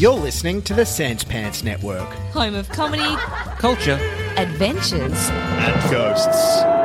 [0.00, 2.08] You're listening to the Sans Pants Network.
[2.32, 3.16] Home of comedy,
[3.58, 3.98] culture,
[4.38, 6.79] adventures, and ghosts.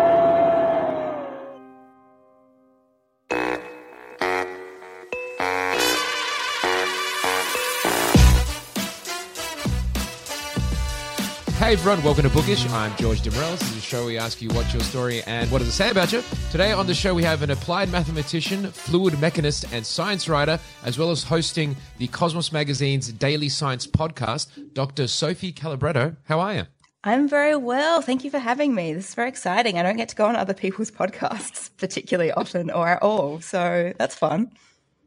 [11.76, 12.66] Everyone, welcome to Bookish.
[12.70, 13.60] I'm George Demrell.
[13.60, 15.90] This is a show we ask you what's your story and what does it say
[15.90, 16.24] about you.
[16.50, 20.98] Today on the show we have an applied mathematician, fluid mechanist, and science writer, as
[20.98, 25.06] well as hosting the Cosmos Magazine's daily science podcast, Dr.
[25.08, 26.16] Sophie Calabretto.
[26.24, 26.64] How are you?
[27.04, 28.02] I'm very well.
[28.02, 28.94] Thank you for having me.
[28.94, 29.78] This is very exciting.
[29.78, 33.42] I don't get to go on other people's podcasts particularly often or at all.
[33.42, 34.50] So that's fun.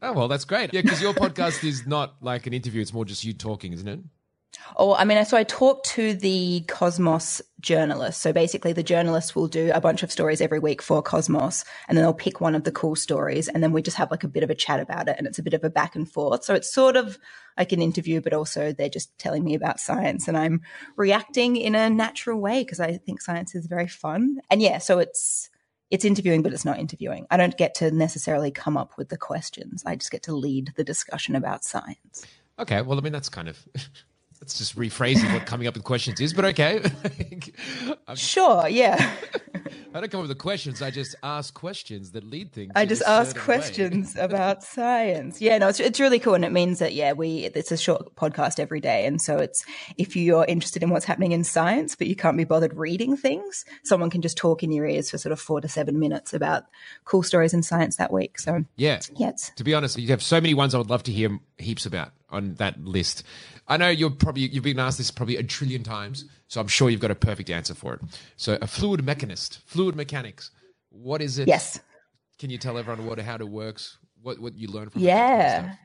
[0.03, 0.71] Oh, well, that's great.
[0.71, 3.87] Yeah, because your podcast is not like an interview, it's more just you talking, isn't
[3.87, 3.99] it?
[4.77, 8.21] Oh, I mean, so I talk to the Cosmos journalists.
[8.21, 11.97] So basically, the journalists will do a bunch of stories every week for Cosmos, and
[11.97, 14.29] then they'll pick one of the cool stories, and then we just have like a
[14.29, 16.43] bit of a chat about it, and it's a bit of a back and forth.
[16.43, 17.17] So it's sort of
[17.57, 20.61] like an interview, but also they're just telling me about science, and I'm
[20.95, 24.39] reacting in a natural way because I think science is very fun.
[24.49, 25.49] And yeah, so it's
[25.89, 27.25] it's interviewing, but it's not interviewing.
[27.31, 29.83] I don't get to necessarily come up with the questions.
[29.85, 32.25] I just get to lead the discussion about science.
[32.59, 33.57] Okay, well, I mean, that's kind of
[34.39, 36.81] That's just rephrasing what coming up with questions is, but okay.
[38.15, 39.13] sure, yeah.
[39.93, 40.81] I don't come up with the questions.
[40.81, 42.71] I just ask questions that lead things.
[42.75, 45.41] I just ask questions about science.
[45.41, 48.15] Yeah, no, it's it's really cool, and it means that yeah, we it's a short
[48.15, 49.65] podcast every day, and so it's
[49.97, 53.65] if you're interested in what's happening in science, but you can't be bothered reading things,
[53.83, 56.63] someone can just talk in your ears for sort of four to seven minutes about
[57.03, 58.39] cool stories in science that week.
[58.39, 59.33] So yeah, yeah.
[59.57, 62.11] To be honest, you have so many ones I would love to hear heaps about
[62.31, 63.23] on that list.
[63.67, 66.89] I know you're probably you've been asked this probably a trillion times, so I'm sure
[66.89, 68.01] you've got a perfect answer for it.
[68.35, 70.51] So, a fluid mechanist, fluid mechanics.
[70.89, 71.47] What is it?
[71.47, 71.79] Yes.
[72.39, 73.97] Can you tell everyone what how it works?
[74.21, 75.75] What what you learn from yeah.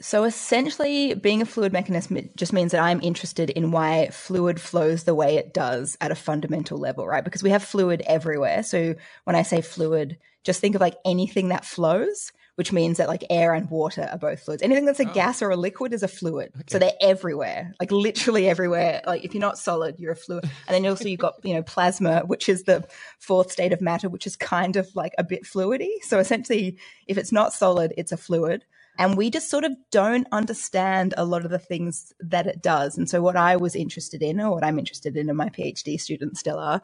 [0.00, 5.04] So essentially, being a fluid mechanist just means that I'm interested in why fluid flows
[5.04, 7.24] the way it does at a fundamental level, right?
[7.24, 8.62] Because we have fluid everywhere.
[8.64, 13.08] So when I say fluid, just think of like anything that flows which means that
[13.08, 14.62] like air and water are both fluids.
[14.62, 15.12] Anything that's a oh.
[15.12, 16.52] gas or a liquid is a fluid.
[16.54, 16.64] Okay.
[16.68, 19.02] So they're everywhere, like literally everywhere.
[19.06, 20.44] Like if you're not solid, you're a fluid.
[20.68, 22.86] And then also you've got, you know, plasma, which is the
[23.18, 26.02] fourth state of matter, which is kind of like a bit fluidy.
[26.02, 28.64] So essentially, if it's not solid, it's a fluid.
[28.96, 32.96] And we just sort of don't understand a lot of the things that it does.
[32.96, 36.00] And so, what I was interested in, or what I'm interested in, and my PhD
[36.00, 36.80] students still are,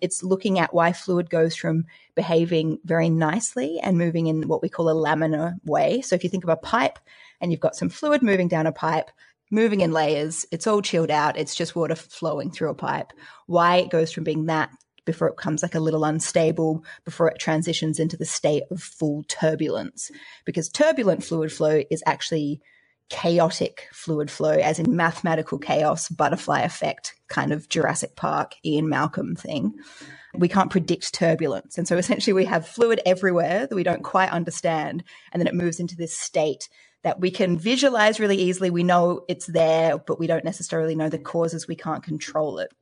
[0.00, 4.68] it's looking at why fluid goes from behaving very nicely and moving in what we
[4.68, 6.02] call a laminar way.
[6.02, 6.98] So, if you think of a pipe
[7.40, 9.10] and you've got some fluid moving down a pipe,
[9.50, 13.12] moving in layers, it's all chilled out, it's just water flowing through a pipe.
[13.46, 14.70] Why it goes from being that
[15.04, 19.24] before it becomes like a little unstable, before it transitions into the state of full
[19.28, 20.10] turbulence.
[20.44, 22.60] Because turbulent fluid flow is actually
[23.10, 29.36] chaotic fluid flow, as in mathematical chaos, butterfly effect, kind of Jurassic Park, Ian Malcolm
[29.36, 29.74] thing.
[30.34, 31.78] We can't predict turbulence.
[31.78, 35.04] And so essentially, we have fluid everywhere that we don't quite understand.
[35.32, 36.68] And then it moves into this state
[37.02, 38.70] that we can visualize really easily.
[38.70, 41.68] We know it's there, but we don't necessarily know the causes.
[41.68, 42.72] We can't control it.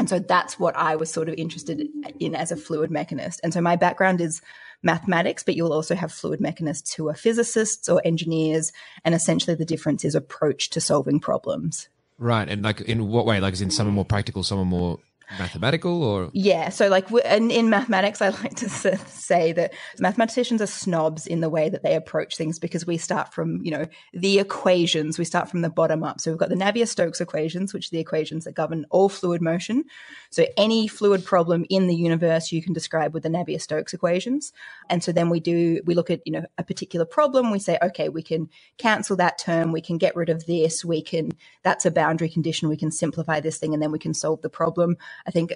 [0.00, 1.86] And so that's what I was sort of interested
[2.18, 3.38] in as a fluid mechanist.
[3.44, 4.40] And so my background is
[4.82, 8.72] mathematics, but you'll also have fluid mechanists who are physicists or engineers.
[9.04, 11.90] And essentially the difference is approach to solving problems.
[12.16, 12.48] Right.
[12.48, 13.40] And like in what way?
[13.40, 15.00] Like is in some are more practical, some are more
[15.38, 16.30] mathematical or?
[16.32, 21.40] Yeah so like in, in mathematics i like to say that mathematicians are snobs in
[21.40, 25.18] the way that they approach things because we start from you know the equations.
[25.18, 26.20] We start from the bottom up.
[26.20, 29.84] So we've got the navier-stokes equations which are the equations that govern all fluid motion.
[30.30, 34.52] So any fluid problem in the universe you can describe with the navier-stokes equations.
[34.88, 37.50] And so then we do we look at you know a particular problem.
[37.50, 38.48] We say okay we can
[38.78, 39.72] cancel that term.
[39.72, 40.84] We can get rid of this.
[40.84, 42.68] We can that's a boundary condition.
[42.68, 45.52] We can simplify this thing and then we can solve the problem I think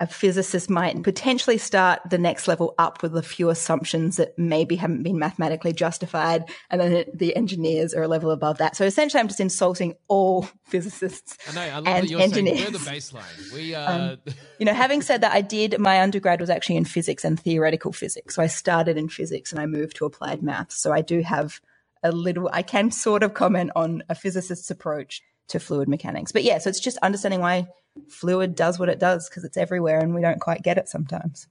[0.00, 4.74] a physicist might potentially start the next level up with a few assumptions that maybe
[4.74, 6.44] haven't been mathematically justified.
[6.68, 8.74] And then the engineers are a level above that.
[8.74, 12.58] So essentially, I'm just insulting all physicists I know, I love and that you're engineers.
[12.58, 13.52] saying we're the baseline.
[13.54, 14.18] We, uh, Um,
[14.58, 17.92] you know, having said that, I did, my undergrad was actually in physics and theoretical
[17.92, 18.34] physics.
[18.34, 20.76] So I started in physics and I moved to applied maths.
[20.76, 21.60] So I do have
[22.02, 26.32] a little, I can sort of comment on a physicist's approach to fluid mechanics.
[26.32, 27.68] But yeah, so it's just understanding why
[28.08, 31.46] fluid does what it does because it's everywhere and we don't quite get it sometimes.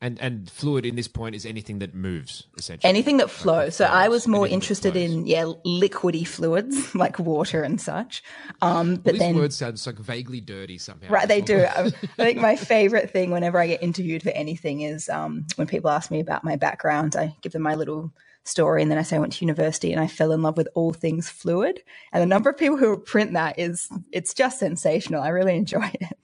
[0.00, 2.88] and and fluid in this point is anything that moves essentially.
[2.88, 3.74] Anything that flows.
[3.74, 8.22] So I was more interested in yeah, liquidy fluids like water and such.
[8.62, 11.08] Um, but These then words sound like vaguely dirty somehow.
[11.10, 11.64] Right, they do.
[11.64, 11.80] I
[12.18, 15.90] I think my favorite thing whenever I get interviewed for anything is um, when people
[15.90, 18.12] ask me about my background, I give them my little
[18.48, 20.68] story and then I say I went to university and I fell in love with
[20.74, 21.80] all things fluid.
[22.12, 22.30] And the mm.
[22.30, 25.22] number of people who print that is, it's just sensational.
[25.22, 26.18] I really enjoy it.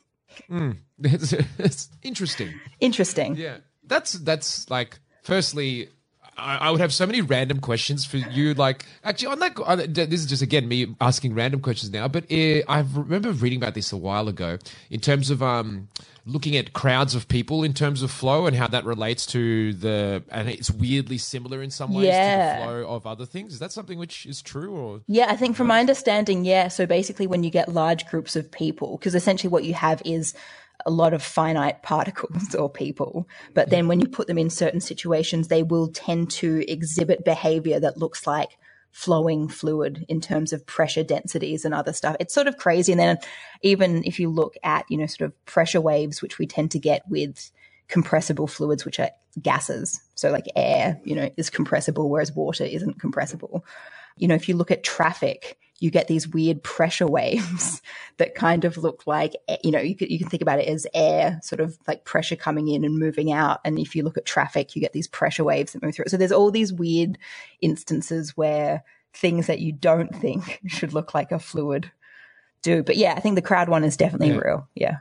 [0.50, 0.78] Mm.
[1.02, 2.54] it's, it's interesting.
[2.80, 3.36] Interesting.
[3.36, 4.98] Yeah, that's that's like.
[5.22, 5.88] Firstly,
[6.36, 8.54] I, I would have so many random questions for you.
[8.54, 12.08] Like, actually, on that, this is just again me asking random questions now.
[12.08, 14.58] But uh, I remember reading about this a while ago
[14.90, 15.88] in terms of um,
[16.26, 20.22] looking at crowds of people in terms of flow and how that relates to the,
[20.31, 22.54] and it's weirdly similar in some ways Yeah.
[22.54, 23.52] to the flow of other things.
[23.52, 25.00] Is that something which is true or?
[25.06, 26.69] Yeah, I think from my understanding, yeah.
[26.69, 30.34] So basically, when you get large groups of people, because essentially what you have is
[30.86, 34.80] a lot of finite particles or people, but then when you put them in certain
[34.80, 38.58] situations, they will tend to exhibit behavior that looks like
[38.90, 42.16] flowing fluid in terms of pressure densities and other stuff.
[42.20, 42.92] It's sort of crazy.
[42.92, 43.18] And then
[43.62, 46.78] even if you look at, you know, sort of pressure waves, which we tend to
[46.78, 47.50] get with
[47.88, 49.10] compressible fluids, which are
[49.42, 50.00] gases.
[50.14, 53.64] So like air, you know, is compressible, whereas water isn't compressible.
[54.16, 57.82] You know, if you look at traffic, you get these weird pressure waves
[58.16, 60.86] that kind of look like, you know, you, could, you can think about it as
[60.94, 63.60] air, sort of like pressure coming in and moving out.
[63.64, 66.04] And if you look at traffic, you get these pressure waves that move through.
[66.06, 66.10] it.
[66.10, 67.19] So there's all these weird
[67.60, 68.82] instances where
[69.12, 71.92] things that you don't think should look like a fluid
[72.62, 72.82] do.
[72.82, 74.38] But yeah, I think the crowd one is definitely Yeah.
[74.38, 74.69] real.
[74.75, 74.96] Yeah.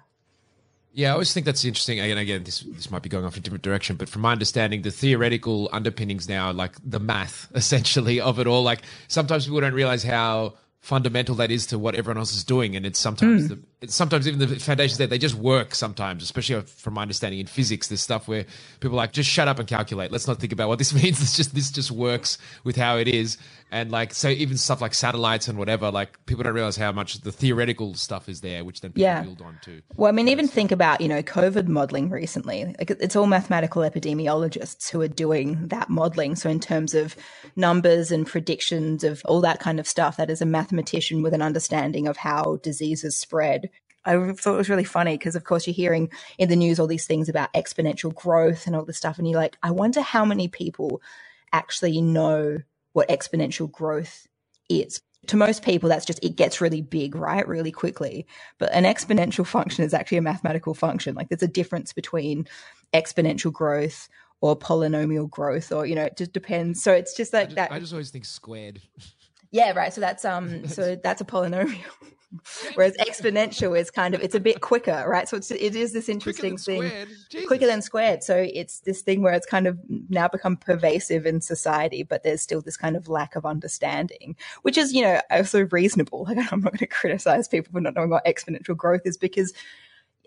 [0.94, 2.00] Yeah, I always think that's interesting.
[2.00, 4.32] Again, again, this this might be going off in a different direction, but from my
[4.32, 9.62] understanding, the theoretical underpinnings now, like the math essentially of it all, like sometimes people
[9.62, 10.54] don't realize how
[10.84, 13.48] fundamental that is to what everyone else is doing, and it's sometimes hmm.
[13.48, 17.40] the, it's sometimes even the foundations there they just work sometimes, especially from my understanding
[17.40, 17.88] in physics.
[17.88, 18.46] There's stuff where
[18.80, 20.12] people are like just shut up and calculate.
[20.12, 21.22] Let's not think about what this means.
[21.22, 23.38] It's just this just works with how it is,
[23.72, 27.22] and like so even stuff like satellites and whatever, like people don't realize how much
[27.22, 29.22] the theoretical stuff is there, which then people Yeah.
[29.24, 29.82] build on to.
[29.96, 32.66] Well, I mean, even think about, you know, COVID modeling recently.
[32.80, 36.36] Like it's all mathematical epidemiologists who are doing that modeling.
[36.36, 37.16] So in terms of
[37.56, 41.42] numbers and predictions of all that kind of stuff, that is a mathematician with an
[41.42, 43.70] understanding of how diseases spread.
[44.06, 46.88] I thought it was really funny because, of course, you're hearing in the news all
[46.88, 49.18] these things about exponential growth and all this stuff.
[49.18, 51.02] And you're like, I wonder how many people
[51.52, 52.60] actually know
[52.94, 54.28] what exponential growth
[54.70, 55.02] is.
[55.28, 57.48] To most people, that's just, it gets really big, right?
[57.48, 58.28] Really quickly.
[58.58, 61.16] But an exponential function is actually a mathematical function.
[61.16, 62.46] Like there's a difference between
[62.94, 64.10] exponential growth
[64.42, 66.84] or polynomial growth, or, you know, it just depends.
[66.84, 67.72] So it's just like that.
[67.72, 68.82] I just always think squared.
[69.52, 69.94] Yeah, right.
[69.94, 71.80] So that's um so that's a polynomial.
[72.76, 75.28] Whereas exponential is kind of it's a bit quicker, right?
[75.28, 76.92] So it's it is this interesting thing.
[77.30, 77.48] Jesus.
[77.48, 78.24] Quicker than squared.
[78.24, 82.42] So it's this thing where it's kind of now become pervasive in society, but there's
[82.42, 86.28] still this kind of lack of understanding, which is, you know, also reasonable.
[86.34, 89.54] Like I'm not going to criticize people for not knowing what exponential growth is because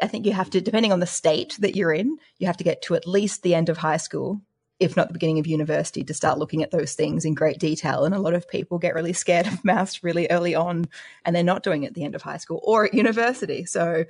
[0.01, 2.65] I think you have to, depending on the state that you're in, you have to
[2.65, 4.41] get to at least the end of high school,
[4.79, 8.05] if not the beginning of university, to start looking at those things in great detail.
[8.05, 10.87] And a lot of people get really scared of maths really early on,
[11.25, 13.65] and they're not doing it at the end of high school or at university.
[13.65, 14.05] So,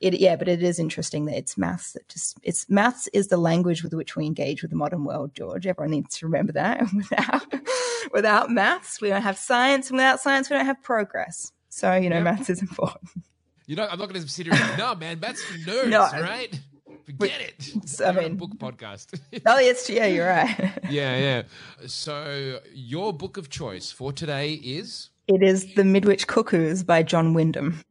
[0.00, 3.38] it yeah, but it is interesting that it's maths that just it's maths is the
[3.38, 5.34] language with which we engage with the modern world.
[5.34, 6.86] George, everyone needs to remember that.
[6.92, 7.46] Without
[8.12, 11.52] without maths, we don't have science, and without science, we don't have progress.
[11.70, 13.10] So you know, maths is important.
[13.66, 16.08] You know, I'm not going to sit here and no, man, that's for nerds, No.
[16.12, 16.58] right?
[17.06, 17.70] Forget it.
[17.76, 19.18] It's I not a mean- book podcast.
[19.46, 20.58] Oh, yes, yeah, you're right.
[20.90, 21.42] yeah, yeah.
[21.86, 27.32] So, your book of choice for today is It is The Midwich Cuckoos by John
[27.34, 27.82] Wyndham.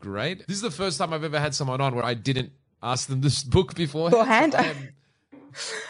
[0.00, 0.46] great.
[0.46, 3.20] This is the first time I've ever had someone on where I didn't ask them
[3.22, 4.10] this book before.
[4.10, 4.54] Beforehand?
[4.54, 4.88] Um,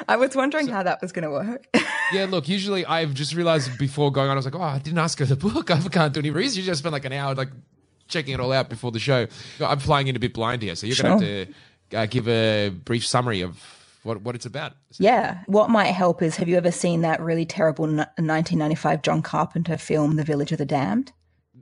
[0.08, 1.66] I was wondering so, how that was going to work.
[2.12, 4.98] yeah, look, usually I've just realized before going on, I was like, oh, I didn't
[4.98, 5.70] ask her the book.
[5.70, 6.58] I can't do any research.
[6.58, 7.50] You just spend like an hour like
[8.08, 9.26] checking it all out before the show.
[9.60, 11.10] I'm flying in a bit blind here, so you're sure.
[11.10, 11.54] going to have to
[11.94, 13.62] uh, give a brief summary of
[14.02, 14.74] what what it's about.
[14.98, 19.76] Yeah, what might help is have you ever seen that really terrible 1995 John Carpenter
[19.76, 21.12] film, The Village of the Damned?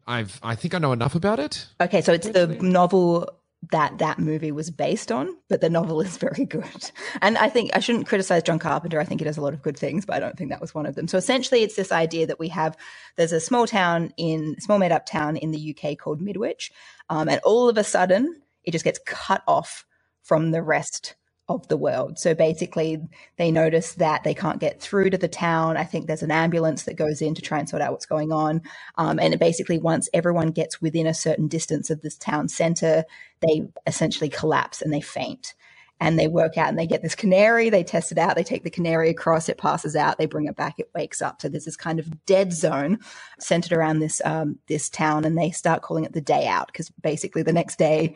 [0.07, 1.67] I've I think I know enough about it.
[1.81, 3.29] Okay, so it's the novel
[3.73, 6.91] that that movie was based on, but the novel is very good.
[7.21, 8.99] And I think I shouldn't criticize John Carpenter.
[8.99, 10.75] I think he does a lot of good things, but I don't think that was
[10.75, 11.09] one of them.
[11.09, 12.77] So essentially, it's this idea that we have
[13.17, 16.71] there's a small town in small made up town in the UK called Midwich,
[17.11, 19.85] um, and all of a sudden it just gets cut off
[20.23, 21.15] from the rest
[21.51, 22.19] of the world.
[22.19, 22.99] So basically,
[23.37, 25.77] they notice that they can't get through to the town.
[25.77, 28.31] I think there's an ambulance that goes in to try and sort out what's going
[28.31, 28.63] on.
[28.97, 33.05] Um, and basically, once everyone gets within a certain distance of this town center,
[33.41, 35.55] they essentially collapse and they faint.
[36.03, 38.63] And they work out and they get this canary, they test it out, they take
[38.65, 41.43] the canary across, it passes out, they bring it back, it wakes up.
[41.43, 43.01] So there's this kind of dead zone
[43.39, 46.89] centered around this um, this town, and they start calling it the day out because
[46.89, 48.15] basically the next day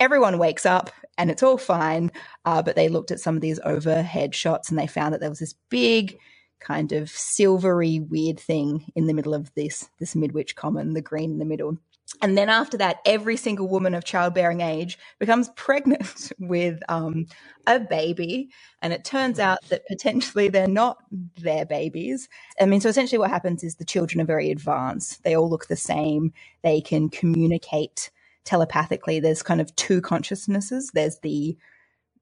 [0.00, 2.10] everyone wakes up and it's all fine.
[2.44, 5.30] Uh, but they looked at some of these overhead shots and they found that there
[5.30, 6.18] was this big
[6.58, 11.30] kind of silvery weird thing in the middle of this this midwich common, the green
[11.30, 11.78] in the middle.
[12.22, 17.26] And then after that, every single woman of childbearing age becomes pregnant with um,
[17.66, 18.50] a baby.
[18.82, 20.98] And it turns out that potentially they're not
[21.38, 22.28] their babies.
[22.60, 25.22] I mean, so essentially what happens is the children are very advanced.
[25.22, 26.32] They all look the same.
[26.62, 28.10] They can communicate
[28.44, 31.56] telepathically there's kind of two consciousnesses there's the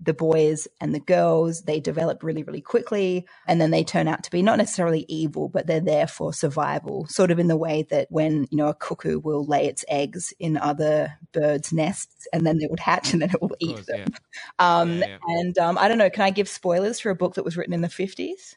[0.00, 4.22] the boys and the girls they develop really really quickly and then they turn out
[4.22, 7.82] to be not necessarily evil but they're there for survival sort of in the way
[7.90, 12.46] that when you know a cuckoo will lay its eggs in other birds nests and
[12.46, 14.80] then they would hatch and then it will eat course, them yeah.
[14.80, 15.18] Um, yeah, yeah.
[15.26, 17.74] and um, i don't know can i give spoilers for a book that was written
[17.74, 18.54] in the 50s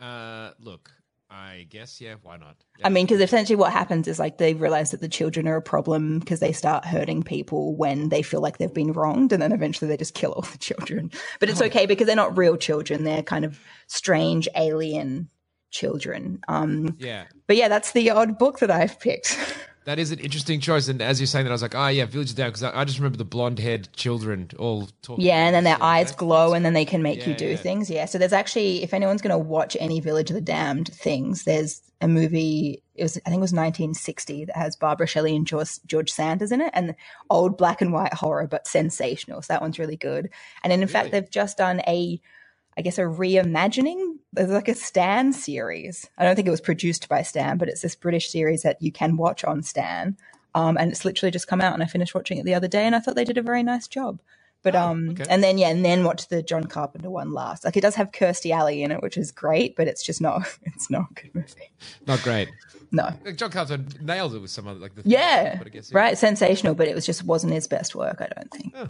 [0.00, 0.92] uh, look
[1.30, 2.56] I guess, yeah, why not?
[2.78, 2.86] Yeah.
[2.86, 5.62] I mean, because essentially what happens is like they realize that the children are a
[5.62, 9.52] problem because they start hurting people when they feel like they've been wronged, and then
[9.52, 11.10] eventually they just kill all the children.
[11.38, 11.66] But it's oh.
[11.66, 15.28] okay because they're not real children; they're kind of strange alien
[15.70, 16.40] children.
[16.48, 17.24] Um, yeah.
[17.46, 19.36] But yeah, that's the odd book that I've picked.
[19.88, 20.88] That is an interesting choice.
[20.88, 22.78] And as you're saying that, I was like, oh, yeah, Village of Down, because I,
[22.78, 25.24] I, just remember the blonde haired children all talking.
[25.24, 27.56] Yeah, and then their eyes glow and then they can make yeah, you do yeah.
[27.56, 27.88] things.
[27.88, 28.04] Yeah.
[28.04, 31.80] So there's actually, if anyone's going to watch any Village of the Damned things, there's
[32.02, 35.82] a movie, it was, I think it was 1960, that has Barbara Shelley and George,
[35.86, 36.94] George Sanders in it, and
[37.30, 39.40] old black and white horror, but sensational.
[39.40, 40.28] So that one's really good.
[40.62, 40.92] And in really?
[40.92, 42.20] fact, they've just done a
[42.78, 44.18] I guess, a reimagining.
[44.32, 46.08] There's like a Stan series.
[46.16, 48.92] I don't think it was produced by Stan, but it's this British series that you
[48.92, 50.16] can watch on Stan.
[50.54, 52.84] Um, and it's literally just come out, and I finished watching it the other day,
[52.86, 54.20] and I thought they did a very nice job.
[54.62, 55.24] But oh, um, okay.
[55.28, 57.64] and then yeah, and then watch the John Carpenter one last.
[57.64, 60.42] Like it does have Kirstie Alley in it, which is great, but it's just not.
[60.78, 61.72] It's not a good movie.
[62.06, 62.48] Not great.
[62.92, 63.10] No.
[63.34, 66.88] John Carpenter nailed it with some other like the yeah, guess, yeah, right, sensational, but
[66.88, 68.20] it was just wasn't his best work.
[68.20, 68.74] I don't think.
[68.76, 68.88] Oh.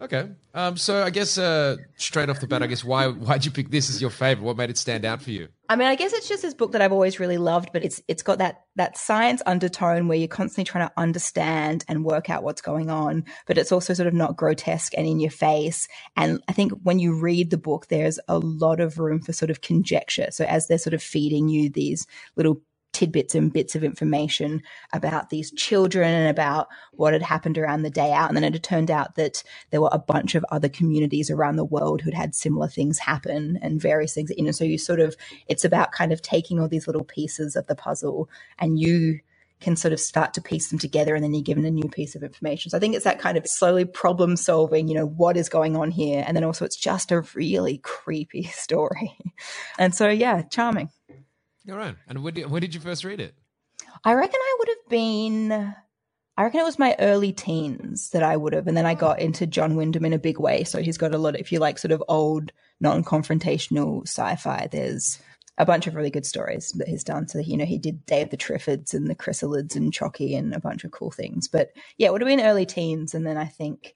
[0.00, 0.28] Okay.
[0.52, 3.70] Um, so I guess uh, straight off the bat, I guess why why'd you pick
[3.70, 4.44] this as your favorite?
[4.44, 5.48] What made it stand out for you?
[5.68, 8.02] I mean, I guess it's just this book that I've always really loved, but it's
[8.08, 12.42] it's got that that science undertone where you're constantly trying to understand and work out
[12.42, 15.86] what's going on, but it's also sort of not grotesque and in your face.
[16.16, 19.50] And I think when you read the book, there's a lot of room for sort
[19.50, 20.26] of conjecture.
[20.30, 22.60] So as they're sort of feeding you these little
[22.94, 27.90] tidbits and bits of information about these children and about what had happened around the
[27.90, 28.28] day out.
[28.28, 31.64] And then it turned out that there were a bunch of other communities around the
[31.64, 34.32] world who'd had similar things happen and various things.
[34.36, 35.16] You know, so you sort of,
[35.48, 39.20] it's about kind of taking all these little pieces of the puzzle and you
[39.60, 42.14] can sort of start to piece them together and then you're given a new piece
[42.14, 42.70] of information.
[42.70, 45.76] So I think it's that kind of slowly problem solving, you know, what is going
[45.76, 46.22] on here?
[46.26, 49.16] And then also it's just a really creepy story.
[49.78, 50.90] And so, yeah, charming.
[51.70, 51.96] All right.
[52.08, 53.34] And when did, when did you first read it?
[54.04, 55.74] I reckon I would have been.
[56.36, 59.20] I reckon it was my early teens that I would have, and then I got
[59.20, 60.64] into John Wyndham in a big way.
[60.64, 61.36] So he's got a lot.
[61.36, 65.20] Of, if you like, sort of old, non-confrontational sci-fi, there's
[65.58, 67.28] a bunch of really good stories that he's done.
[67.28, 70.52] So you know, he did Day of the Triffids and the Chrysalids and Chocky and
[70.52, 71.46] a bunch of cool things.
[71.46, 73.94] But yeah, it would have been early teens, and then I think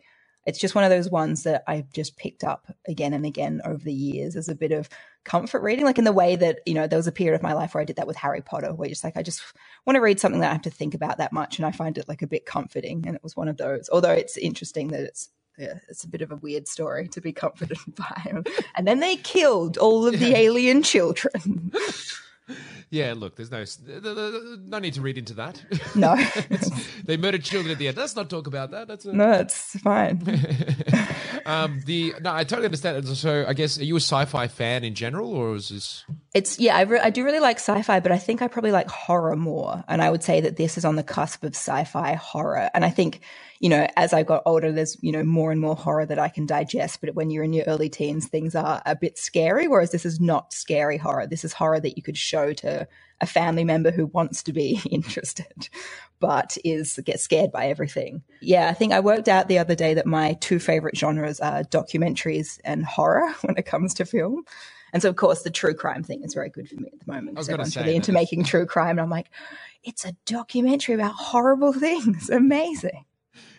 [0.49, 3.85] it's just one of those ones that I've just picked up again and again over
[3.85, 4.89] the years as a bit of
[5.23, 7.53] comfort reading, like in the way that, you know, there was a period of my
[7.53, 9.43] life where I did that with Harry Potter, where you're just like, I just
[9.85, 11.59] want to read something that I have to think about that much.
[11.59, 13.05] And I find it like a bit comforting.
[13.07, 15.29] And it was one of those, although it's interesting that it's,
[15.59, 18.33] yeah, it's a bit of a weird story to be comforted by.
[18.75, 21.73] And then they killed all of the alien children.
[22.91, 23.65] Yeah, look, there's no
[24.67, 25.63] no need to read into that.
[25.95, 26.17] No,
[27.05, 27.97] they murdered children at the end.
[27.97, 28.89] Let's not talk about that.
[28.89, 30.23] That's a, no, it's fine.
[31.47, 33.07] um, the no, I totally understand.
[33.09, 36.05] So, I guess are you a sci-fi fan in general, or is this?
[36.35, 38.89] It's yeah, I, re- I do really like sci-fi, but I think I probably like
[38.89, 39.85] horror more.
[39.89, 42.71] And I would say that this is on the cusp of sci-fi horror.
[42.73, 43.21] And I think
[43.61, 46.29] you know, as I got older, there's, you know, more and more horror that I
[46.29, 47.01] can digest.
[47.01, 49.67] But when you're in your early teens, things are a bit scary.
[49.67, 51.27] Whereas this is not scary horror.
[51.27, 52.87] This is horror that you could show to
[53.21, 55.69] a family member who wants to be interested,
[56.21, 58.23] but is gets scared by everything.
[58.41, 61.65] Yeah, I think I worked out the other day that my two favorite genres are
[61.65, 64.45] documentaries and horror when it comes to film.
[64.93, 67.13] And so, of course, the true crime thing is very good for me at the
[67.13, 67.37] moment.
[67.37, 68.93] I was So gonna say really into making true crime.
[68.93, 69.29] And I'm like,
[69.85, 72.31] it's a documentary about horrible things.
[72.31, 73.05] Amazing.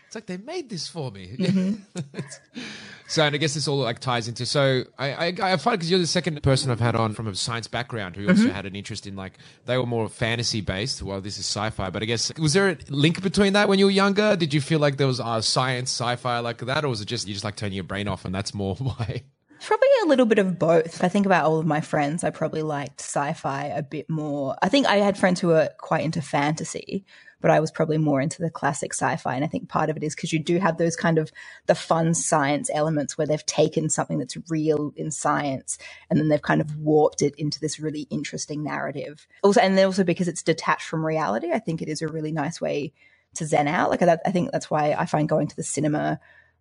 [0.09, 1.35] It's like they made this for me.
[1.39, 2.61] Mm-hmm.
[3.07, 4.43] so, and I guess this all like ties into.
[4.43, 7.35] So, I I, I find because you're the second person I've had on from a
[7.35, 8.51] science background who also Mm-hmm.
[8.55, 9.33] had an interest in like
[9.65, 11.03] they were more fantasy based.
[11.03, 13.85] While this is sci-fi, but I guess was there a link between that when you
[13.85, 14.35] were younger?
[14.35, 17.27] Did you feel like there was uh, science, sci-fi like that, or was it just
[17.27, 19.21] you just like turning your brain off and that's more why?
[19.61, 20.85] Probably a little bit of both.
[20.87, 24.55] If I think about all of my friends, I probably liked sci-fi a bit more.
[24.61, 27.05] I think I had friends who were quite into fantasy,
[27.41, 29.35] but I was probably more into the classic sci-fi.
[29.35, 31.31] And I think part of it is because you do have those kind of
[31.67, 35.77] the fun science elements where they've taken something that's real in science
[36.09, 39.27] and then they've kind of warped it into this really interesting narrative.
[39.43, 42.31] Also, and then also because it's detached from reality, I think it is a really
[42.31, 42.93] nice way
[43.35, 43.89] to zen out.
[43.89, 46.19] Like I, I think that's why I find going to the cinema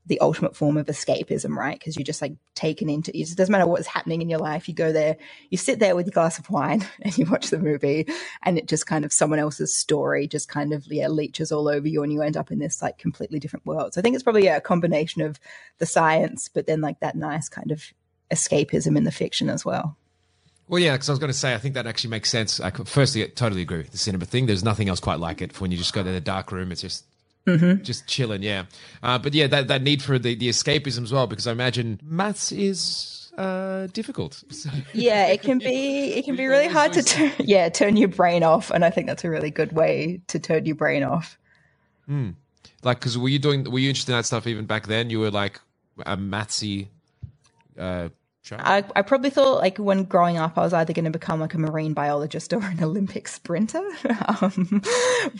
[0.08, 1.78] the ultimate form of escapism, right?
[1.78, 3.36] Because you're just like taken into it.
[3.36, 4.66] doesn't matter what's happening in your life.
[4.66, 5.16] You go there,
[5.50, 8.06] you sit there with your glass of wine and you watch the movie
[8.42, 11.86] and it just kind of someone else's story just kind of, yeah, leeches all over
[11.86, 13.94] you and you end up in this like completely different world.
[13.94, 15.38] So I think it's probably yeah, a combination of
[15.78, 17.84] the science, but then like that nice kind of
[18.30, 19.96] escapism in the fiction as well.
[20.68, 22.60] Well, yeah, because I was going to say, I think that actually makes sense.
[22.60, 24.46] I firstly, I totally agree with the cinema thing.
[24.46, 25.52] There's nothing else quite like it.
[25.52, 27.04] For when you just go to the dark room, it's just
[27.82, 28.42] just chilling.
[28.42, 28.64] Yeah,
[29.02, 32.00] uh, but yeah, that that need for the, the escapism as well, because I imagine
[32.02, 34.42] maths is uh, difficult.
[34.50, 38.08] So- Yeah, it can be it can be really hard to turn yeah, turn your
[38.08, 38.70] brain off.
[38.70, 41.38] And I think that's a really good way to turn your brain off.
[42.08, 43.70] like, because were you doing?
[43.70, 45.10] Were you interested in that stuff even back then?
[45.10, 45.60] You were like
[46.06, 46.88] a mathsy.
[47.78, 48.08] Uh,
[48.56, 51.54] I, I probably thought like when growing up, I was either going to become like
[51.54, 53.82] a marine biologist or an Olympic sprinter.
[54.40, 54.82] um,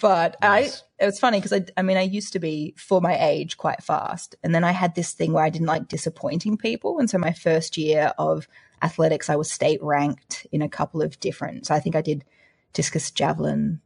[0.01, 0.83] but Nice.
[1.01, 3.57] I, it was funny because I, I mean, I used to be for my age
[3.57, 4.37] quite fast.
[4.43, 6.99] And then I had this thing where I didn't like disappointing people.
[6.99, 8.49] And so my first year of
[8.83, 12.25] athletics, I was state ranked in a couple of different, so I think I did
[12.73, 13.81] discus javelin,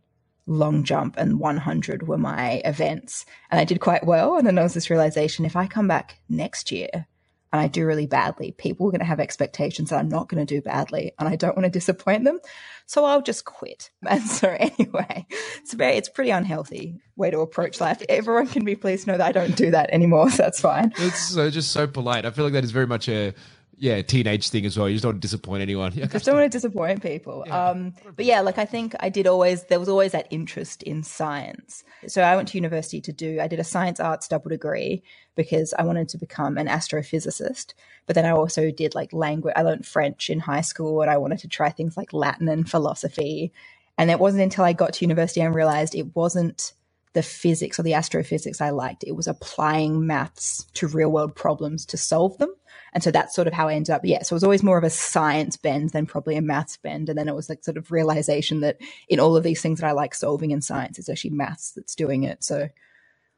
[0.47, 3.25] long jump and 100 were my events.
[3.51, 4.37] And I did quite well.
[4.37, 7.07] And then there was this realization if I come back next year
[7.53, 10.45] and I do really badly, people are going to have expectations that I'm not going
[10.45, 11.13] to do badly.
[11.19, 12.41] And I don't want to disappoint them.
[12.87, 13.91] So I'll just quit.
[14.09, 15.27] And so anyway,
[15.59, 18.03] it's a very, it's pretty unhealthy way to approach life.
[18.09, 20.31] Everyone can be pleased to know that I don't do that anymore.
[20.33, 20.93] So that's fine.
[20.97, 22.25] it's so just so polite.
[22.25, 23.35] I feel like that is very much a
[23.83, 24.89] yeah teenage thing as well.
[24.89, 25.93] You just don't want to disappoint anyone.
[25.93, 27.45] Yeah, just don't want to disappoint people.
[27.51, 31.03] Um, but yeah, like I think I did always, there was always that interest in
[31.03, 31.83] science.
[32.07, 35.03] So I went to university to do, I did a science arts double degree
[35.35, 37.75] because I wanted to become an astrophysicist.
[38.07, 41.17] But then I also did like language, I learned French in high school and I
[41.17, 43.53] wanted to try things like Latin and philosophy.
[43.99, 46.73] And it wasn't until I got to university and realized it wasn't
[47.15, 49.05] the physics or the astrophysics I liked.
[49.05, 52.55] It was applying maths to real world problems to solve them.
[52.93, 54.03] And so that's sort of how I ended up.
[54.05, 54.23] Yeah.
[54.23, 57.09] So it was always more of a science bend than probably a maths bend.
[57.09, 58.79] And then it was like sort of realization that
[59.09, 61.95] in all of these things that I like solving in science, it's actually maths that's
[61.95, 62.45] doing it.
[62.45, 62.69] So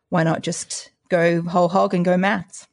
[0.08, 2.66] why not just go whole hog and go maths?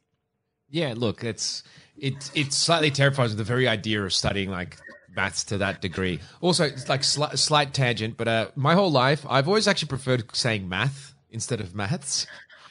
[0.70, 1.62] Yeah, look, it's
[1.96, 4.78] it it slightly terrifies with the very idea of studying like
[5.14, 6.18] maths to that degree.
[6.40, 10.34] Also, it's like sli- slight tangent, but uh, my whole life I've always actually preferred
[10.34, 12.26] saying math instead of maths.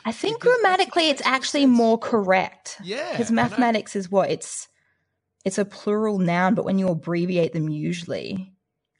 [0.06, 2.78] I think grammatically it's actually more correct.
[2.84, 4.68] Yeah, Because I mathematics is what it's
[5.46, 8.54] it's a plural noun, but when you abbreviate them usually,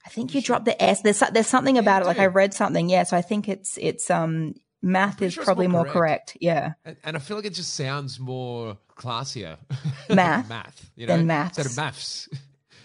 [0.04, 1.02] I think you drop the S.
[1.02, 2.06] There's there's something about it.
[2.06, 2.18] Like.
[2.18, 3.04] I read something, yeah.
[3.04, 6.32] So I think it's it's um math is sure probably more more correct.
[6.32, 6.38] correct.
[6.40, 6.72] Yeah.
[6.84, 9.58] And, and I feel like it just sounds more classier.
[10.10, 11.58] Math math, you know, than maths.
[11.58, 12.28] instead of maths.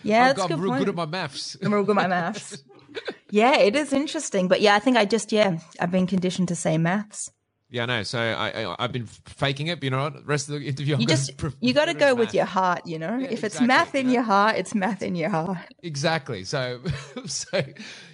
[0.04, 0.80] Yeah, I've that's got good real point.
[0.82, 1.58] good at my maths.
[1.62, 2.64] I'm real good at my maths.
[3.32, 4.48] yeah, it is interesting.
[4.48, 7.32] But yeah, I think I just yeah, I've been conditioned to say maths.
[7.70, 8.04] Yeah, I know.
[8.04, 9.80] So I, I I've been faking it.
[9.80, 10.14] But you know what?
[10.14, 12.34] The rest of the interview, I'm You just pre- you got to go with math.
[12.36, 13.18] your heart, you know.
[13.18, 14.14] Yeah, if it's exactly, math in you know?
[14.14, 15.58] your heart, it's math in your heart.
[15.84, 16.44] Exactly.
[16.44, 16.80] So,
[17.26, 17.64] so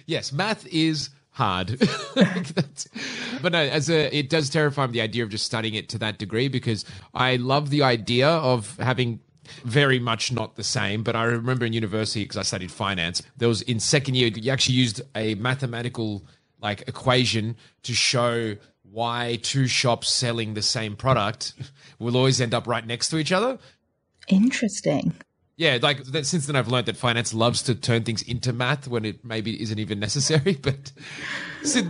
[0.06, 1.80] yes, math is hard.
[3.42, 5.98] But no, as a, it does terrify me the idea of just studying it to
[5.98, 9.20] that degree because I love the idea of having
[9.64, 11.02] very much not the same.
[11.02, 14.50] But I remember in university because I studied finance, there was in second year you
[14.50, 16.24] actually used a mathematical
[16.60, 18.56] like equation to show
[18.94, 21.52] why two shops selling the same product
[21.98, 23.58] will always end up right next to each other.
[24.28, 25.14] Interesting.
[25.56, 28.88] Yeah, like that, since then I've learned that finance loves to turn things into math
[28.88, 30.54] when it maybe isn't even necessary.
[30.62, 30.92] But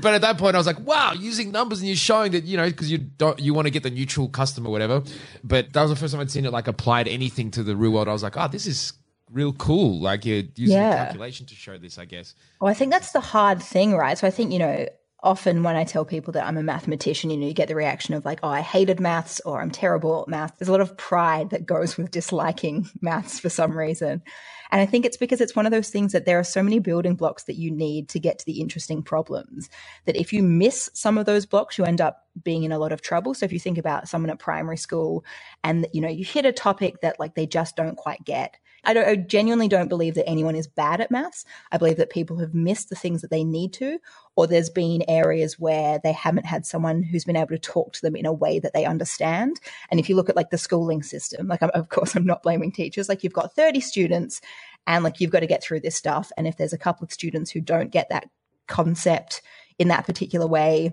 [0.02, 2.56] but at that point I was like, wow, using numbers and you're showing that you
[2.58, 5.02] know because you don't you want to get the neutral customer, whatever.
[5.42, 7.92] But that was the first time I'd seen it like applied anything to the real
[7.92, 8.06] world.
[8.08, 8.92] I was like, oh, this is
[9.32, 9.98] real cool.
[9.98, 11.04] Like you're using Yeah.
[11.06, 12.34] calculation to show this, I guess.
[12.60, 14.18] Well, I think that's the hard thing, right?
[14.18, 14.86] So I think, you know,
[15.24, 18.14] often when I tell people that I'm a mathematician, you know, you get the reaction
[18.14, 20.58] of like, oh, I hated maths or I'm terrible at math.
[20.58, 24.22] There's a lot of pride that goes with disliking maths for some reason.
[24.70, 26.78] And I think it's because it's one of those things that there are so many
[26.78, 29.70] building blocks that you need to get to the interesting problems
[30.06, 32.92] that if you miss some of those blocks, you end up being in a lot
[32.92, 33.34] of trouble.
[33.34, 35.24] So if you think about someone at primary school
[35.62, 38.56] and, you know, you hit a topic that like they just don't quite get,
[38.87, 41.44] I, don't, I genuinely don't believe that anyone is bad at maths.
[41.73, 43.99] I believe that people have missed the things that they need to,
[44.37, 48.03] or there's been areas where they haven't had someone who's been able to talk to
[48.03, 49.61] them in a way that they understand.
[49.90, 52.42] And if you look at like the schooling system, like I'm, of course I'm not
[52.42, 54.40] blaming teachers, like you've got 30 students
[54.87, 56.31] and like you've got to get through this stuff.
[56.37, 58.29] And if there's a couple of students who don't get that
[58.66, 59.42] concept
[59.79, 60.92] in that particular way,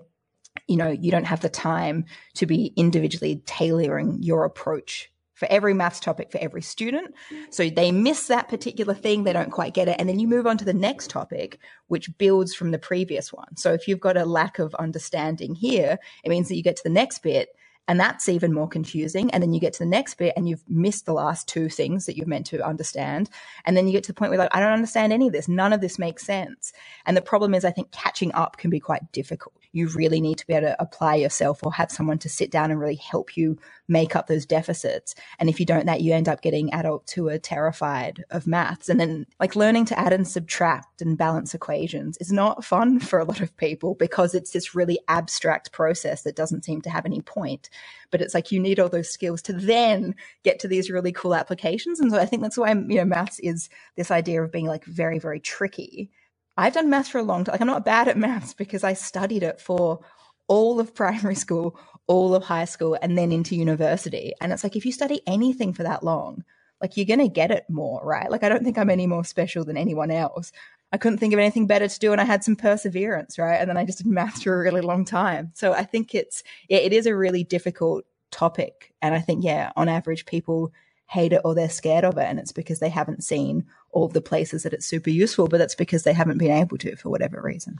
[0.67, 5.73] you know, you don't have the time to be individually tailoring your approach for every
[5.73, 7.15] maths topic for every student.
[7.49, 9.95] So they miss that particular thing, they don't quite get it.
[9.97, 13.57] And then you move on to the next topic, which builds from the previous one.
[13.57, 16.83] So if you've got a lack of understanding here, it means that you get to
[16.83, 17.49] the next bit
[17.87, 19.31] and that's even more confusing.
[19.31, 22.05] And then you get to the next bit and you've missed the last two things
[22.05, 23.29] that you're meant to understand.
[23.65, 25.47] And then you get to the point where like, I don't understand any of this.
[25.47, 26.71] None of this makes sense.
[27.05, 29.55] And the problem is, I think catching up can be quite difficult.
[29.73, 32.71] You really need to be able to apply yourself or have someone to sit down
[32.71, 33.57] and really help you
[33.91, 35.13] make up those deficits.
[35.37, 38.87] And if you don't that, you end up getting adults who are terrified of maths.
[38.87, 43.19] And then like learning to add and subtract and balance equations is not fun for
[43.19, 47.05] a lot of people because it's this really abstract process that doesn't seem to have
[47.05, 47.69] any point.
[48.11, 51.35] But it's like you need all those skills to then get to these really cool
[51.35, 51.99] applications.
[51.99, 54.85] And so I think that's why, you know, maths is this idea of being like
[54.85, 56.09] very, very tricky.
[56.55, 57.53] I've done maths for a long time.
[57.53, 59.99] Like I'm not bad at maths because I studied it for
[60.47, 61.79] all of primary school,
[62.11, 64.33] all of high school, and then into university.
[64.41, 66.43] And it's like if you study anything for that long,
[66.81, 68.29] like you're going to get it more, right?
[68.29, 70.51] Like I don't think I'm any more special than anyone else.
[70.91, 73.55] I couldn't think of anything better to do and I had some perseverance, right?
[73.55, 75.51] And then I just did maths for a really long time.
[75.53, 78.93] So I think it's, yeah, it is a really difficult topic.
[79.01, 80.73] And I think, yeah, on average, people
[81.07, 82.25] hate it or they're scared of it.
[82.25, 85.75] And it's because they haven't seen all the places that it's super useful, but that's
[85.75, 87.79] because they haven't been able to for whatever reason.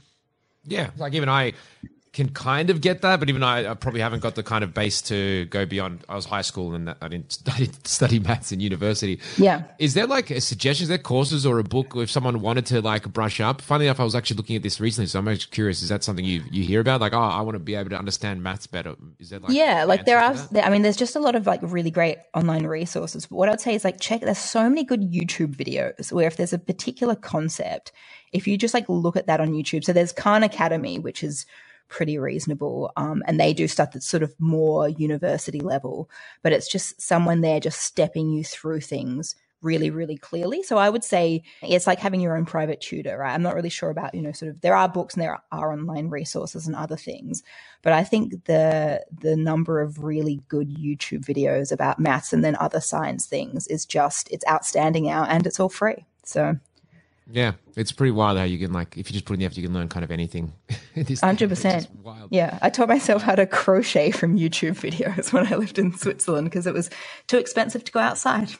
[0.64, 1.52] Yeah, like even I
[2.12, 4.74] can kind of get that, but even I, I probably haven't got the kind of
[4.74, 6.04] base to go beyond.
[6.10, 9.18] I was high school and I didn't study, study maths in university.
[9.38, 9.62] Yeah.
[9.78, 10.84] Is there like a suggestion?
[10.84, 13.62] Is there courses or a book if someone wanted to like brush up?
[13.62, 15.82] Funny enough, I was actually looking at this recently, so I'm actually curious.
[15.82, 17.00] Is that something you you hear about?
[17.00, 18.94] Like, oh, I want to be able to understand maths better.
[19.18, 20.60] Is there like yeah like there are answers to that?
[20.60, 23.48] there, i mean there's just a lot of like really great online resources but what
[23.48, 26.58] i'd say is like check there's so many good youtube videos where if there's a
[26.58, 27.92] particular concept
[28.32, 31.46] if you just like look at that on youtube so there's khan academy which is
[31.92, 36.08] pretty reasonable um, and they do stuff that's sort of more university level
[36.42, 40.62] but it's just someone there just stepping you through things really really clearly.
[40.64, 43.34] So i would say it's like having your own private tutor right?
[43.34, 45.72] I'm not really sure about you know sort of there are books and there are
[45.72, 47.44] online resources and other things
[47.82, 52.56] but i think the the number of really good youtube videos about maths and then
[52.56, 56.06] other science things is just it's outstanding now and it's all free.
[56.24, 56.56] So
[57.30, 59.56] Yeah, it's pretty wild how you can like if you just put in the effort,
[59.56, 60.52] you can learn kind of anything.
[61.20, 61.88] Hundred percent.
[62.30, 66.50] Yeah, I taught myself how to crochet from YouTube videos when I lived in Switzerland
[66.50, 66.90] because it was
[67.28, 68.50] too expensive to go outside.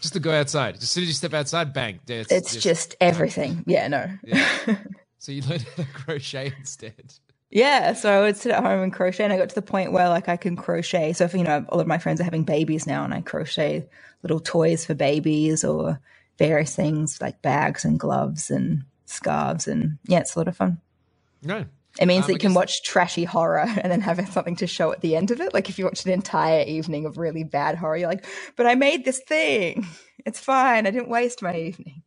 [0.00, 0.76] Just to go outside.
[0.76, 2.00] As soon as you step outside, bang.
[2.08, 3.62] It's, It's just everything.
[3.66, 4.06] Yeah, no.
[4.24, 4.48] Yeah.
[5.22, 7.12] So you learned how to crochet instead.
[7.50, 9.92] Yeah, so I would sit at home and crochet, and I got to the point
[9.92, 11.12] where like I can crochet.
[11.12, 13.86] So if you know, all of my friends are having babies now, and I crochet
[14.22, 16.00] little toys for babies or
[16.40, 20.80] various things like bags and gloves and scarves, and yeah, it's a lot of fun.
[21.42, 21.66] No.
[22.00, 24.90] It means Um, that you can watch trashy horror and then have something to show
[24.90, 25.52] at the end of it.
[25.52, 28.24] Like if you watch an entire evening of really bad horror, you're like,
[28.56, 29.86] but I made this thing.
[30.26, 30.86] It's fine.
[30.86, 32.02] I didn't waste my evening.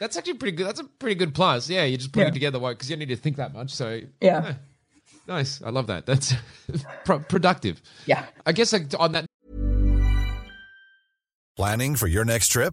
[0.00, 0.66] That's actually pretty good.
[0.66, 1.68] That's a pretty good plus.
[1.68, 2.30] Yeah, you're just putting Yeah.
[2.30, 3.70] it together because you don't need to think that much.
[3.70, 4.54] So Yeah.
[5.26, 5.60] nice.
[5.62, 6.06] I love that.
[6.06, 6.34] That's
[7.04, 7.82] pro- productive.
[8.06, 8.24] Yeah.
[8.46, 9.26] I guess like on that
[11.56, 12.72] Planning for your next trip?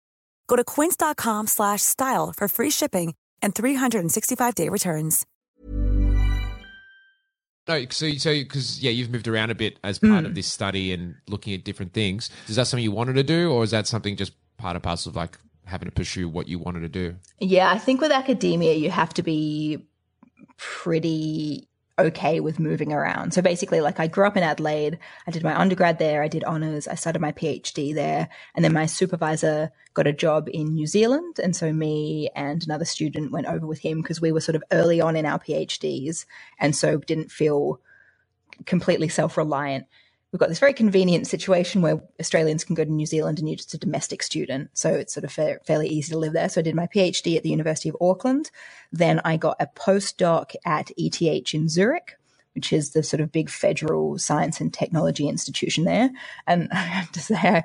[0.47, 5.25] Go to quince.com slash style for free shipping and 365-day returns.
[7.67, 10.11] No, so so because yeah, you've moved around a bit as hmm.
[10.11, 12.29] part of this study and looking at different things.
[12.47, 15.11] Is that something you wanted to do, or is that something just part and parcel
[15.11, 17.15] of like having to pursue what you wanted to do?
[17.39, 19.87] Yeah, I think with academia, you have to be
[20.57, 21.69] pretty
[22.01, 23.33] okay with moving around.
[23.33, 26.43] So basically, like I grew up in Adelaide, I did my undergrad there, I did
[26.43, 30.87] honors, I started my PhD there, and then my supervisor got a job in New
[30.87, 31.39] Zealand.
[31.41, 34.63] And so me and another student went over with him because we were sort of
[34.71, 36.25] early on in our PhDs
[36.59, 37.79] and so didn't feel
[38.65, 39.85] completely self reliant.
[40.31, 43.57] We've got this very convenient situation where Australians can go to New Zealand and you're
[43.57, 44.69] just a domestic student.
[44.73, 46.47] So it's sort of fa- fairly easy to live there.
[46.47, 48.49] So I did my PhD at the University of Auckland.
[48.93, 52.17] Then I got a postdoc at ETH in Zurich,
[52.55, 56.09] which is the sort of big federal science and technology institution there.
[56.47, 57.63] And I have to say, I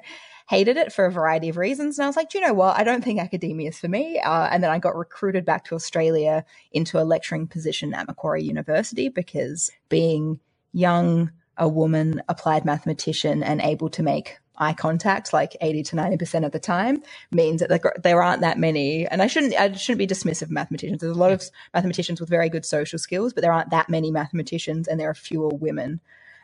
[0.48, 1.98] hated it for a variety of reasons.
[1.98, 2.76] And I was like, do you know what?
[2.76, 4.18] I don't think academia is for me.
[4.18, 8.44] Uh, and then I got recruited back to Australia into a lecturing position at Macquarie
[8.44, 10.40] University because being
[10.72, 16.46] young, a woman, applied mathematician, and able to make eye contact like 80 to 90%
[16.46, 19.06] of the time means that there- aren't that many.
[19.06, 21.00] And I shouldn't I shouldn't be dismissive of mathematicians.
[21.00, 24.10] There's a lot of mathematicians with very good social skills but there aren't that many
[24.10, 26.00] mathematicians and there are fewer women.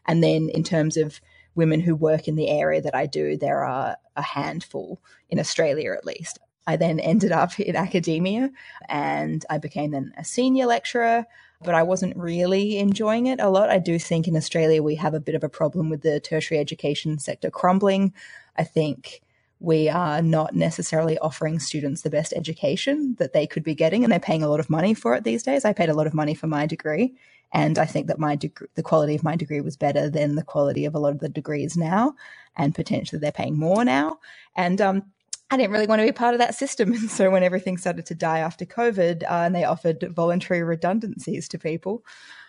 [0.07, 1.20] And then in terms of
[1.55, 5.92] women who work in the area that I do there are a handful in Australia
[5.92, 6.38] at least.
[6.66, 8.51] I then ended up in academia
[8.88, 11.27] and I became then a senior lecturer
[11.64, 13.70] but I wasn't really enjoying it a lot.
[13.70, 16.59] I do think in Australia we have a bit of a problem with the tertiary
[16.59, 18.12] education sector crumbling.
[18.57, 19.22] I think
[19.61, 24.12] we are not necessarily offering students the best education that they could be getting, and
[24.12, 25.64] they're paying a lot of money for it these days.
[25.64, 27.14] I paid a lot of money for my degree,
[27.53, 28.37] and I think that my
[28.75, 31.29] the quality of my degree was better than the quality of a lot of the
[31.29, 32.14] degrees now,
[32.57, 34.18] and potentially they're paying more now.
[34.57, 35.05] And um,
[35.52, 36.92] I didn't really want to be part of that system.
[37.02, 41.46] And so when everything started to die after COVID uh, and they offered voluntary redundancies
[41.48, 42.04] to people,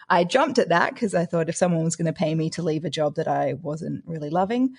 [0.09, 2.61] I jumped at that because I thought if someone was going to pay me to
[2.61, 4.75] leave a job that I wasn't really loving,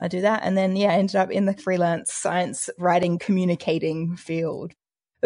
[0.00, 0.44] I'd do that.
[0.44, 4.72] And then, yeah, I ended up in the freelance science writing, communicating field.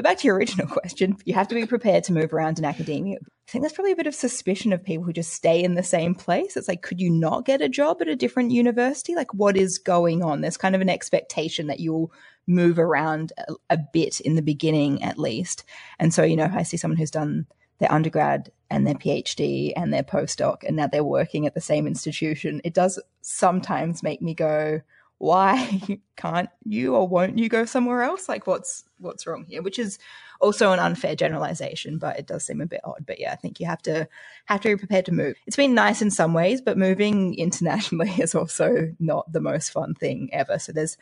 [0.00, 2.64] But back to your original question, you have to be prepared to move around in
[2.64, 3.18] academia.
[3.20, 5.82] I think there's probably a bit of suspicion of people who just stay in the
[5.82, 6.56] same place.
[6.56, 9.14] It's like, could you not get a job at a different university?
[9.14, 10.40] Like, what is going on?
[10.40, 12.10] There's kind of an expectation that you'll
[12.46, 15.64] move around a, a bit in the beginning, at least.
[15.98, 17.46] And so, you know, I see someone who's done
[17.78, 21.86] their undergrad and their PhD and their postdoc, and now they're working at the same
[21.86, 22.62] institution.
[22.64, 24.80] It does sometimes make me go,
[25.20, 25.82] why
[26.16, 28.26] can't you or won't you go somewhere else?
[28.26, 29.60] Like what's what's wrong here?
[29.60, 29.98] Which is
[30.40, 33.04] also an unfair generalization, but it does seem a bit odd.
[33.06, 34.08] But yeah, I think you have to
[34.46, 35.36] have to be prepared to move.
[35.46, 39.94] It's been nice in some ways, but moving internationally is also not the most fun
[39.94, 40.58] thing ever.
[40.58, 40.96] So there's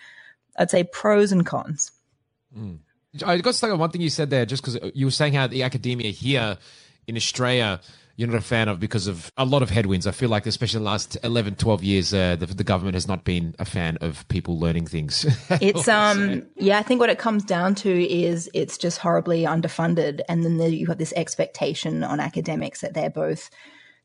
[0.57, 1.93] I'd say pros and cons.
[2.53, 2.75] Hmm.
[3.25, 5.47] I got stuck on one thing you said there, just because you were saying how
[5.47, 6.59] the academia here
[7.07, 7.81] in Australia
[8.19, 10.05] you're not a fan of because of a lot of headwinds.
[10.09, 13.23] I feel like, especially the last 11, 12 years, uh, the, the government has not
[13.25, 15.25] been a fan of people learning things.
[15.61, 20.21] It's um yeah, I think what it comes down to is it's just horribly underfunded,
[20.29, 23.51] and then the, you have this expectation on academics that they're both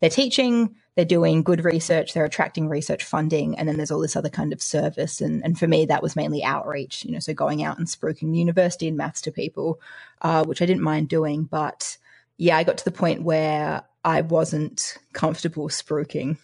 [0.02, 4.16] they're teaching, they're doing good research, they're attracting research funding, and then there's all this
[4.16, 5.22] other kind of service.
[5.22, 8.32] And and for me, that was mainly outreach, you know, so going out and spruiking
[8.32, 9.82] the university and maths to people,
[10.22, 11.98] uh, which I didn't mind doing, but
[12.44, 16.38] yeah, I got to the point where I wasn't comfortable spruiking.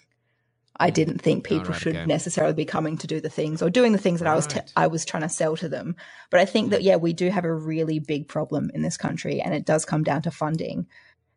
[0.78, 0.94] I mm.
[0.94, 2.06] didn't think people right, should okay.
[2.06, 4.60] necessarily be coming to do the things or doing the things that I was t-
[4.60, 4.72] Right.
[4.78, 5.98] I was trying to sell to them.
[6.30, 6.86] But I think that mm.
[6.86, 10.04] yeah, we do have a really big problem in this country, and it does come
[10.06, 10.88] down to funding.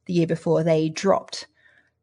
[0.07, 1.49] The year before, they dropped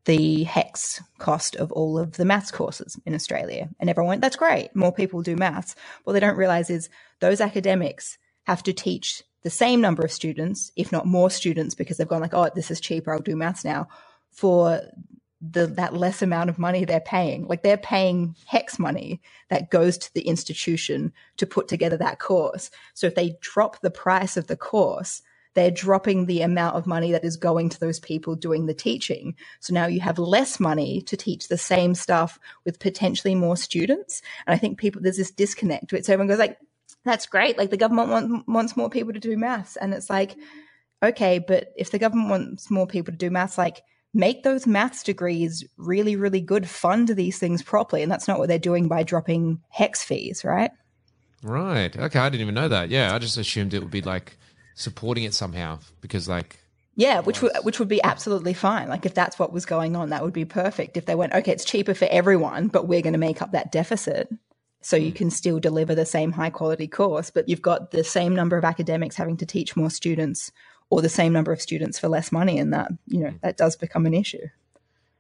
[0.04, 4.36] the HECS cost of all of the maths courses in Australia, and everyone went, "That's
[4.36, 6.90] great, more people do maths." What they don't realize is
[7.22, 8.18] those academics
[8.48, 12.22] have to teach the same number of students, if not more students, because they've gone
[12.22, 13.88] like, "Oh, this is cheaper, I'll do maths now,"
[14.32, 14.82] for
[15.42, 17.48] the that less amount of money they're paying.
[17.48, 22.70] Like they're paying HECS money that goes to the institution to put together that course.
[22.94, 25.22] So if they drop the price of the course,
[25.56, 29.36] they're dropping the amount of money that is going to those people doing the teaching.
[29.62, 34.22] So now you have less money to teach the same stuff with potentially more students.
[34.46, 35.90] And I think people there's this disconnect.
[35.90, 36.58] So everyone goes like,
[37.10, 37.58] "That's great.
[37.58, 40.36] Like the government want, wants more people to do maths," and it's like,
[41.04, 43.82] okay, but if the government wants more people to do maths, like
[44.14, 48.02] make those maths degrees really, really good, fund these things properly.
[48.02, 50.72] And that's not what they're doing by dropping HECS fees, right?
[51.44, 51.96] Right.
[51.96, 52.20] Okay.
[52.20, 52.90] I didn't even know that.
[52.90, 53.14] Yeah.
[53.14, 54.38] I just assumed it would be like
[54.76, 56.60] supporting it somehow because, like,
[56.96, 58.90] Yeah, which would which would be absolutely fine.
[58.90, 60.98] Like if that's what was going on, that would be perfect.
[60.98, 63.72] If they went, okay, it's cheaper for everyone, but we're going to make up that
[63.72, 64.28] deficit.
[64.82, 68.34] So you can still deliver the same high quality course, but you've got the same
[68.34, 70.52] number of academics having to teach more students
[70.90, 73.76] or the same number of students for less money and that, you know, that does
[73.76, 74.48] become an issue.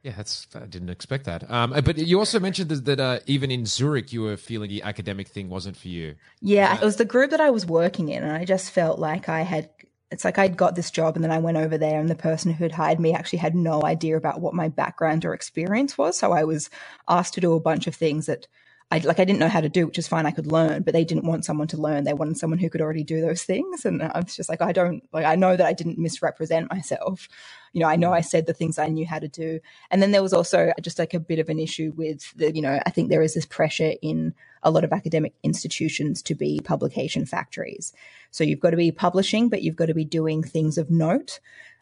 [0.03, 1.49] yeah, that's I didn't expect that.
[1.51, 4.83] Um, but you also mentioned that, that uh, even in Zurich, you were feeling the
[4.83, 6.15] academic thing wasn't for you.
[6.41, 9.27] Yeah, it was the group that I was working in, and I just felt like
[9.27, 9.69] I had.
[10.11, 12.53] It's like I'd got this job, and then I went over there, and the person
[12.53, 16.17] who had hired me actually had no idea about what my background or experience was.
[16.17, 16.69] So I was
[17.07, 18.47] asked to do a bunch of things that
[18.91, 19.19] I like.
[19.19, 20.25] I didn't know how to do, which is fine.
[20.25, 22.05] I could learn, but they didn't want someone to learn.
[22.05, 24.71] They wanted someone who could already do those things, and I was just like, I
[24.71, 25.25] don't like.
[25.25, 27.29] I know that I didn't misrepresent myself.
[27.71, 29.59] You know, I know I said the things I knew how to do.
[29.91, 32.63] And then there was also just like a bit of an issue with the, you
[32.63, 36.59] know, I think there is this pressure in a lot of academic institutions to be
[36.63, 37.93] publication factories.
[38.31, 41.39] So you've got to be publishing, but you've got to be doing things of note.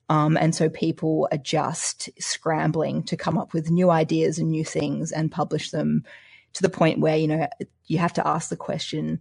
[0.10, 4.66] Um, and so people are just scrambling to come up with new ideas and new
[4.66, 6.04] things and publish them
[6.54, 7.48] to the point where, you know,
[7.86, 9.20] you have to ask the question,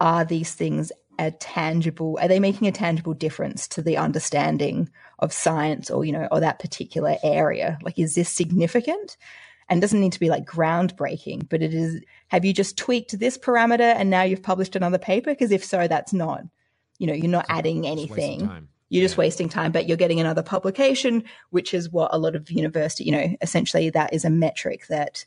[0.00, 5.32] are these things a tangible are they making a tangible difference to the understanding of
[5.32, 7.78] science or you know or that particular area?
[7.82, 9.16] Like is this significant?
[9.68, 13.36] And doesn't need to be like groundbreaking but it is have you just tweaked this
[13.38, 15.30] parameter and now you've published another paper?
[15.30, 16.42] Because if so that's not
[16.98, 18.68] you know you're not adding anything.
[18.88, 22.50] You're just wasting time but you're getting another publication which is what a lot of
[22.50, 25.24] university you know essentially that is a metric that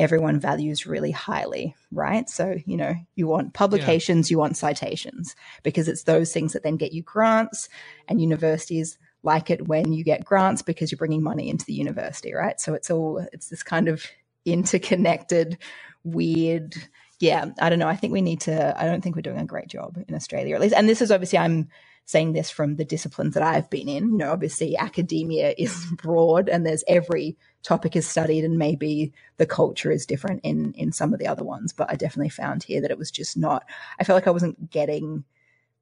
[0.00, 2.28] everyone values really highly right?
[2.28, 6.76] So you know you want publications you want citations because it's those things that then
[6.76, 7.68] get you grants
[8.08, 12.32] and universities like it when you get grants because you're bringing money into the university
[12.32, 12.58] right?
[12.58, 14.06] So it's all it's this kind of
[14.46, 15.58] interconnected
[16.02, 16.74] weird
[17.18, 17.86] yeah i don't know.
[17.86, 20.54] I think we need to i don't think we're doing a great job in australia
[20.54, 20.74] at least.
[20.74, 21.68] And this is obviously i'm
[22.10, 26.48] saying this from the disciplines that i've been in you know obviously academia is broad
[26.48, 31.12] and there's every topic is studied and maybe the culture is different in in some
[31.12, 33.64] of the other ones but i definitely found here that it was just not
[33.98, 35.24] i felt like i wasn't getting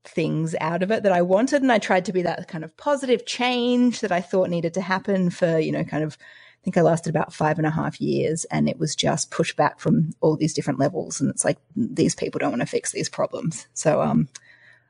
[0.05, 1.63] things out of it that I wanted.
[1.63, 4.81] And I tried to be that kind of positive change that I thought needed to
[4.81, 8.01] happen for, you know, kind of, I think I lasted about five and a half
[8.01, 11.21] years and it was just pushback from all these different levels.
[11.21, 13.67] And it's like, these people don't want to fix these problems.
[13.75, 14.29] So, um,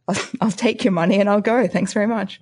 [0.09, 1.67] I'll, I'll take your money and I'll go.
[1.67, 2.41] Thanks very much.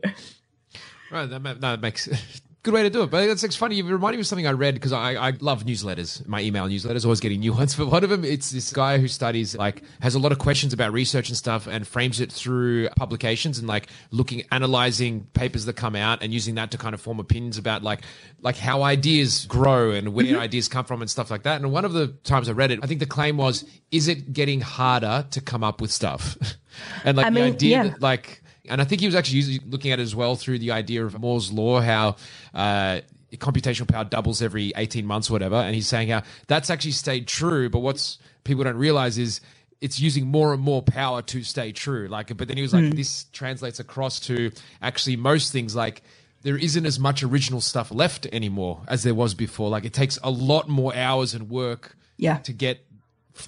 [1.10, 1.26] Right.
[1.26, 2.08] That, that makes
[2.66, 3.10] good way to do it.
[3.10, 3.76] But it's, it's funny.
[3.76, 6.26] You reminded me of something I read because I, I love newsletters.
[6.26, 7.76] My email newsletters always getting new ones.
[7.76, 10.72] But one of them, it's this guy who studies like has a lot of questions
[10.72, 15.74] about research and stuff, and frames it through publications and like looking, analyzing papers that
[15.74, 18.02] come out, and using that to kind of form opinions about like
[18.42, 20.40] like how ideas grow and where mm-hmm.
[20.40, 21.60] ideas come from and stuff like that.
[21.60, 24.32] And one of the times I read it, I think the claim was, "Is it
[24.32, 26.36] getting harder to come up with stuff?"
[27.04, 27.82] and like I the idea yeah.
[27.90, 30.58] that like and I think he was actually using, looking at it as well through
[30.58, 32.16] the idea of Moore's law, how
[32.54, 33.00] uh,
[33.34, 35.56] computational power doubles every 18 months or whatever.
[35.56, 37.68] And he's saying how that's actually stayed true.
[37.68, 39.40] But what's people don't realize is
[39.80, 42.08] it's using more and more power to stay true.
[42.08, 44.50] Like, but then he was like, this translates across to
[44.80, 46.02] actually most things like
[46.42, 49.68] there isn't as much original stuff left anymore as there was before.
[49.68, 52.38] Like it takes a lot more hours and work Yeah.
[52.38, 52.86] to get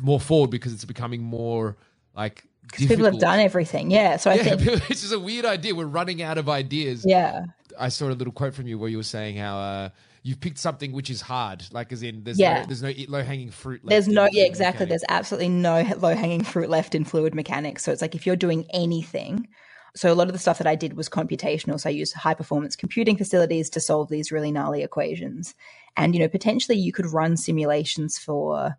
[0.03, 1.77] more forward because it's becoming more
[2.15, 3.91] like People have done everything.
[3.91, 4.17] Yeah.
[4.17, 5.75] So I Yeah, think, it's just a weird idea.
[5.75, 7.05] We're running out of ideas.
[7.07, 7.45] yeah.
[7.79, 9.89] I saw a little quote from you where you were saying how uh,
[10.25, 12.61] you've picked something which is hard, like as in there's Yeah.
[12.61, 13.85] no, there's no low hanging fruit.
[13.85, 14.85] Left There's no, yeah, exactly.
[14.87, 15.05] mechanics.
[15.07, 17.85] There's absolutely no low hanging fruit left in fluid mechanics.
[17.85, 19.47] So it's like if you're doing anything,
[19.95, 21.79] so a lot of the stuff that I did was computational.
[21.81, 25.55] So I used high performance computing facilities to solve these really gnarly equations.
[25.97, 28.77] And, you know, potentially you could run simulations for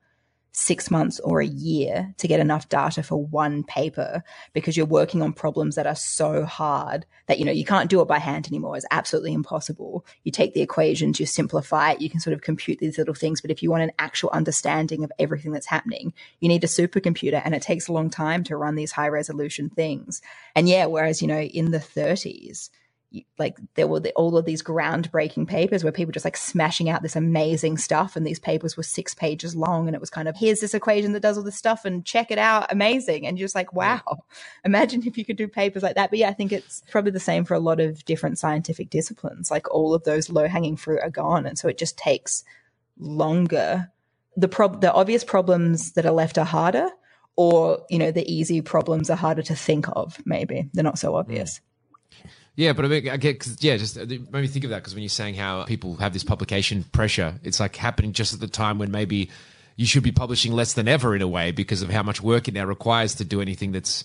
[0.51, 4.23] six months or a year to get enough data for one paper
[4.53, 8.01] because you're working on problems that are so hard that you know you can't do
[8.01, 8.75] it by hand anymore.
[8.75, 10.05] It's absolutely impossible.
[10.23, 13.41] You take the equations you simplify it you can sort of compute these little things.
[13.41, 17.41] But if you want an actual understanding of everything that's happening you need a supercomputer
[17.43, 20.21] and it takes a long time to run these high resolution things.
[20.55, 22.69] And yeah whereas you know in the 30s
[23.39, 27.01] like there were the, all of these groundbreaking papers where people just like smashing out
[27.01, 30.37] this amazing stuff and these papers were six pages long and it was kind of
[30.37, 33.25] here's this equation that does all this stuff and check it out amazing.
[33.25, 34.01] And you're just like wow.
[34.65, 36.11] Imagine if you could do papers like that.
[36.11, 39.49] But yeah i think it's probably the same for a lot of different scientific disciplines.
[39.49, 42.43] Like all of those low hanging fruit are gone and so it just takes
[42.99, 43.91] longer.
[44.37, 46.89] The prob the obvious problems that are left are harder
[47.35, 50.69] or you know the easy problems are harder to think of maybe.
[50.73, 51.59] They're not so obvious.
[51.63, 51.68] Yeah,
[52.73, 54.79] but I mean, I get, cause, yeah, just uh, it made me think of that
[54.79, 58.41] because when you're saying how people have this publication pressure, it's like happening just at
[58.41, 59.29] the time when maybe
[59.77, 62.49] you should be publishing less than ever in a way because of how much work
[62.49, 64.03] it now requires to do anything that's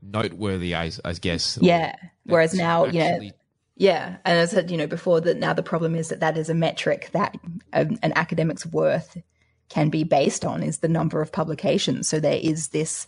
[0.00, 1.58] noteworthy, I, I guess.
[1.60, 1.94] Yeah.
[2.24, 3.32] Whereas now, actually- yeah.
[3.76, 6.36] Yeah, and as I said, you know, before that, now the problem is that that
[6.36, 7.34] is a metric that
[7.72, 9.16] um, an academic's worth
[9.70, 12.06] can be based on is the number of publications.
[12.06, 13.06] So there is this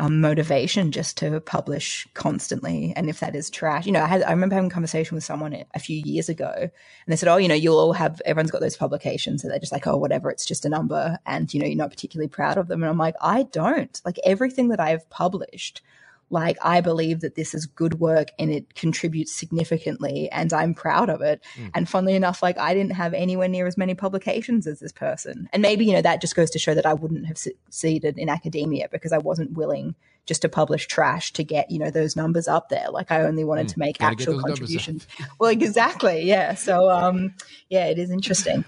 [0.00, 2.94] um, motivation just to publish constantly.
[2.96, 5.24] And if that is trash, you know, I had, I remember having a conversation with
[5.24, 6.70] someone a few years ago and
[7.06, 9.72] they said, Oh, you know, you'll all have, everyone's got those publications and they're just
[9.72, 11.18] like, Oh, whatever, it's just a number.
[11.26, 12.82] And, you know, you're not particularly proud of them.
[12.82, 15.82] And I'm like, I don't like everything that I've published
[16.30, 21.10] like I believe that this is good work and it contributes significantly and I'm proud
[21.10, 21.42] of it.
[21.56, 21.70] Mm.
[21.74, 25.48] And funnily enough, like I didn't have anywhere near as many publications as this person.
[25.52, 28.28] And maybe, you know, that just goes to show that I wouldn't have succeeded in
[28.28, 32.46] academia because I wasn't willing just to publish trash to get, you know, those numbers
[32.46, 32.86] up there.
[32.90, 33.72] Like I only wanted mm.
[33.72, 35.08] to make Gotta actual contributions.
[35.40, 36.22] well, exactly.
[36.22, 36.54] Yeah.
[36.54, 37.34] So, um,
[37.68, 38.64] yeah, it is interesting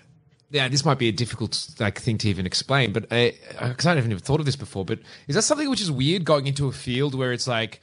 [0.52, 3.98] yeah, this might be a difficult like thing to even explain, but I, I haven't
[3.98, 4.84] even thought of this before.
[4.84, 7.80] But is that something which is weird going into a field where it's like,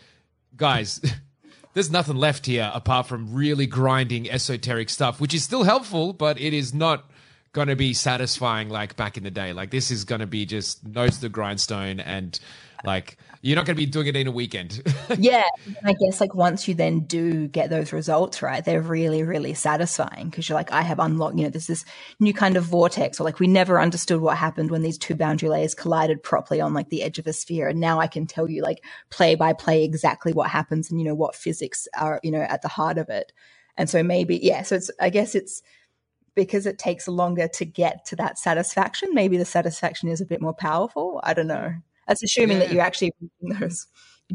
[0.55, 1.01] guys,
[1.74, 6.39] there's nothing left here apart from really grinding esoteric stuff, which is still helpful, but
[6.39, 7.09] it is not
[7.53, 9.51] going to be satisfying like back in the day.
[9.51, 12.39] Like this is going to be just nose to the grindstone and
[12.86, 14.81] like you're not going to be doing it in a weekend.
[15.17, 15.45] yeah.
[15.85, 20.29] I guess like once you then do get those results, right, they're really, really satisfying
[20.29, 21.85] because you're like, I have unlocked, you know, there's this
[22.19, 25.47] new kind of vortex or like we never understood what happened when these two boundary
[25.47, 27.69] layers collided properly on like the edge of a sphere.
[27.69, 31.05] And now I can tell you like play by play exactly what happens and, you
[31.05, 33.31] know, what physics are, you know, at the heart of it.
[33.77, 34.63] And so maybe, yeah.
[34.63, 35.61] So it's, I guess it's,
[36.35, 39.13] because it takes longer to get to that satisfaction.
[39.13, 41.19] Maybe the satisfaction is a bit more powerful.
[41.23, 41.73] I don't know.
[42.10, 42.66] That's assuming yeah.
[42.66, 43.86] that you're actually those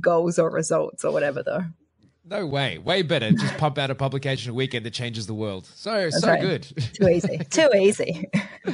[0.01, 1.65] goals or results or whatever, though.
[2.25, 2.79] No way.
[2.79, 3.33] Way better.
[3.33, 5.67] Just pump out a publication a weekend that changes the world.
[5.75, 6.41] So, That's so right.
[6.41, 6.63] good.
[6.95, 7.39] Too easy.
[7.51, 8.31] Too easy.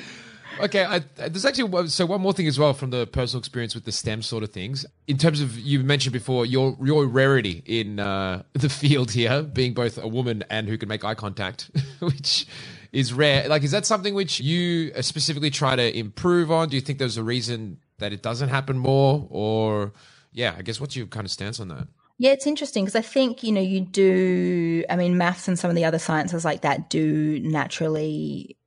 [0.60, 0.84] okay.
[0.84, 3.92] I, there's actually, so one more thing as well from the personal experience with the
[3.92, 4.86] STEM sort of things.
[5.08, 9.72] In terms of, you mentioned before, your, your rarity in uh, the field here, being
[9.72, 11.70] both a woman and who can make eye contact,
[12.00, 12.46] which
[12.92, 13.48] is rare.
[13.48, 16.68] Like, is that something which you specifically try to improve on?
[16.68, 19.26] Do you think there's a reason that it doesn't happen more?
[19.30, 19.92] Or,
[20.32, 21.88] yeah, I guess what's your kind of stance on that?
[22.18, 25.70] Yeah, it's interesting because I think, you know, you do, I mean, maths and some
[25.70, 28.58] of the other sciences like that do naturally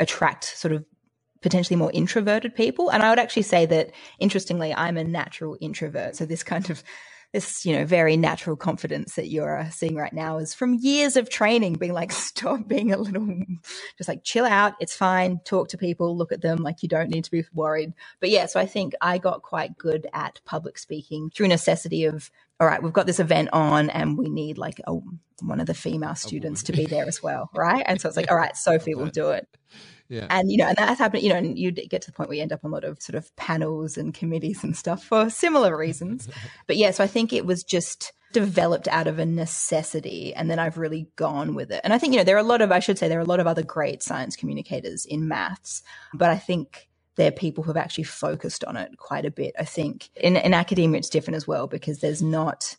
[0.00, 0.84] attract sort of
[1.40, 2.90] potentially more introverted people.
[2.90, 6.16] And I would actually say that, interestingly, I'm a natural introvert.
[6.16, 6.82] So this kind of
[7.32, 11.16] this, you know, very natural confidence that you're uh, seeing right now is from years
[11.16, 13.26] of training, being like, stop being a little,
[13.98, 14.74] just like chill out.
[14.80, 15.40] It's fine.
[15.44, 16.58] Talk to people, look at them.
[16.58, 17.92] Like you don't need to be worried.
[18.20, 22.30] But yeah, so I think I got quite good at public speaking through necessity of,
[22.60, 24.94] all right, we've got this event on and we need like a,
[25.42, 27.50] one of the female students to be there as well.
[27.54, 27.84] Right.
[27.86, 29.46] And so it's like, all right, Sophie will do it.
[30.08, 30.26] Yeah.
[30.30, 32.36] And, you know, and that's happened, you know, and you get to the point where
[32.36, 35.28] you end up on a lot of sort of panels and committees and stuff for
[35.28, 36.28] similar reasons.
[36.66, 40.34] but yeah, so I think it was just developed out of a necessity.
[40.34, 41.80] And then I've really gone with it.
[41.84, 43.22] And I think, you know, there are a lot of, I should say, there are
[43.22, 45.82] a lot of other great science communicators in maths,
[46.14, 49.54] but I think they're people who have actually focused on it quite a bit.
[49.58, 52.76] I think in, in academia, it's different as well because there's not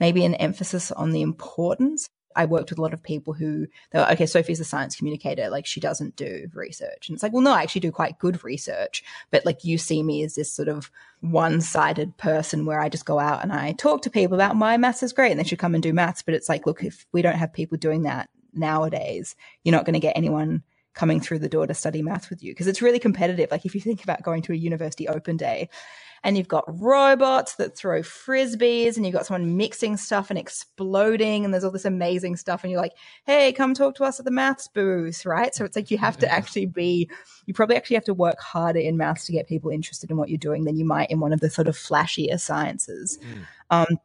[0.00, 3.98] maybe an emphasis on the importance I worked with a lot of people who they
[3.98, 7.08] were, okay, Sophie's a science communicator, like she doesn't do research.
[7.08, 9.02] And it's like, well, no, I actually do quite good research.
[9.30, 13.06] But like you see me as this sort of one sided person where I just
[13.06, 15.58] go out and I talk to people about my maths is great and they should
[15.58, 16.22] come and do maths.
[16.22, 19.94] But it's like, look, if we don't have people doing that nowadays, you're not going
[19.94, 20.62] to get anyone
[20.94, 23.50] coming through the door to study math with you because it's really competitive.
[23.50, 25.68] Like if you think about going to a university open day
[26.24, 31.44] and you've got robots that throw frisbees and you've got someone mixing stuff and exploding
[31.44, 32.94] and there's all this amazing stuff and you're like
[33.26, 35.54] hey come talk to us at the maths booth right?
[35.54, 37.08] So it's like you have to actually be
[37.46, 40.28] you probably actually have to work harder in maths to get people interested in what
[40.28, 43.18] you're doing than you might in one of the sort of flashier sciences.
[43.18, 43.44] Mm.
[43.70, 43.98] um,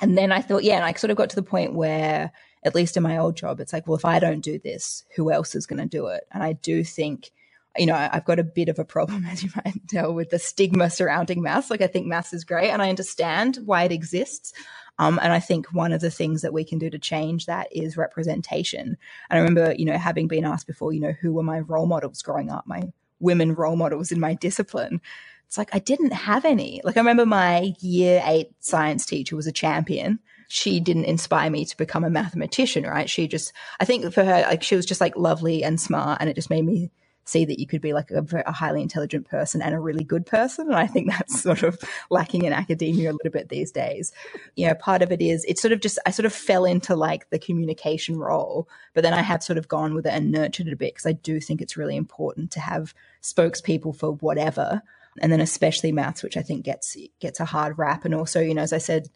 [0.00, 2.32] and then i thought yeah and i sort of got to the point where
[2.64, 5.30] at least in my old job it's like well if i don't do this who
[5.30, 6.24] else is going to do it?
[6.32, 7.30] And i do think
[7.76, 10.38] you know, I've got a bit of a problem, as you might tell, with the
[10.38, 11.70] stigma surrounding maths.
[11.70, 14.52] Like, I think maths is great and I understand why it exists.
[14.98, 17.68] Um, and I think one of the things that we can do to change that
[17.72, 18.96] is representation.
[19.28, 21.86] And I remember, you know, having been asked before, you know, who were my role
[21.86, 25.00] models growing up, my women role models in my discipline.
[25.46, 26.80] It's like I didn't have any.
[26.84, 31.64] Like, I remember my year eight science teacher was a champion she didn't inspire me
[31.64, 33.08] to become a mathematician, right?
[33.08, 36.28] She just, I think for her, like she was just like lovely and smart, and
[36.28, 36.90] it just made me
[37.24, 40.26] see that you could be like a, a, highly intelligent person and a really good
[40.26, 40.66] person.
[40.66, 41.78] And I think that's sort of
[42.10, 44.12] lacking in academia a little bit these days.
[44.56, 46.94] You know, part of it is it's sort of just, I sort of fell into
[46.94, 50.68] like the communication role, but then I have sort of gone with it and nurtured
[50.68, 54.82] it a bit because I do think it's really important to have spokespeople for whatever.
[55.20, 58.04] And then especially maths, which I think gets gets a hard rap.
[58.04, 59.08] And also, you know, as I said,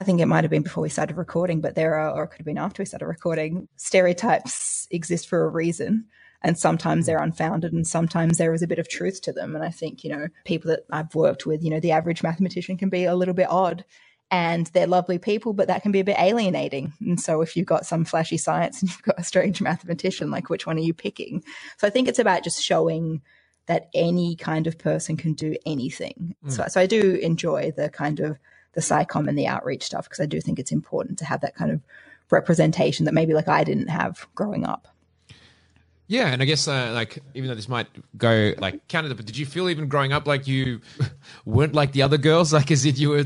[0.00, 2.28] I think it might have been before we started recording, but there are, or it
[2.28, 6.06] could have been after we started recording, stereotypes exist for a reason
[6.42, 9.54] and sometimes they're unfounded and sometimes there is a bit of truth to them.
[9.54, 12.76] And i think you know people that i've worked with you know the average mathematician
[12.76, 13.84] can be a little bit odd
[14.30, 16.94] and they're lovely people but that can be a bit alienating.
[17.00, 20.48] And so if you've got some flashy science and you've got a strange mathematician like
[20.48, 21.44] which one are you picking?
[21.78, 23.22] So i think it's about just showing
[23.66, 26.34] that any kind of person can do anything.
[26.44, 26.50] Mm.
[26.50, 28.38] so, so i do enjoy the kind of
[28.74, 31.54] the SciComm and the outreach stuff because i do think it's important to have that
[31.54, 31.80] kind of
[32.30, 34.88] representation that maybe like i didn't have growing up
[36.12, 37.86] yeah, and I guess uh, like even though this might
[38.18, 40.82] go like counter, but did you feel even growing up like you
[41.46, 42.52] weren't like the other girls?
[42.52, 43.24] Like, as if you were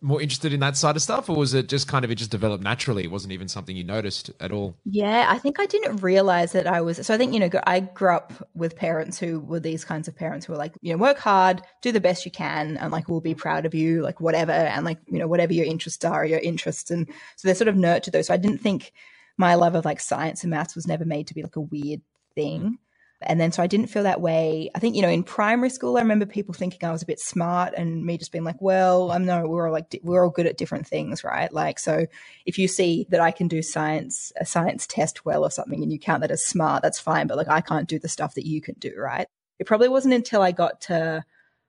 [0.00, 2.32] more interested in that side of stuff, or was it just kind of it just
[2.32, 3.04] developed naturally?
[3.04, 4.74] It wasn't even something you noticed at all.
[4.84, 7.06] Yeah, I think I didn't realize that I was.
[7.06, 10.16] So I think you know I grew up with parents who were these kinds of
[10.16, 13.08] parents who were like, you know, work hard, do the best you can, and like
[13.08, 16.26] we'll be proud of you, like whatever, and like you know whatever your interests are,
[16.26, 18.26] your interests, and so they sort of nurtured those.
[18.26, 18.92] So I didn't think
[19.38, 22.00] my love of like science and maths was never made to be like a weird
[22.36, 22.78] thing.
[23.22, 24.70] And then so I didn't feel that way.
[24.74, 27.18] I think, you know, in primary school, I remember people thinking I was a bit
[27.18, 30.46] smart and me just being like, well, I'm no, we're all like, we're all good
[30.46, 31.50] at different things, right?
[31.50, 32.06] Like, so
[32.44, 35.90] if you see that I can do science, a science test well or something and
[35.90, 37.26] you count that as smart, that's fine.
[37.26, 39.26] But like, I can't do the stuff that you can do, right?
[39.58, 41.24] It probably wasn't until I got to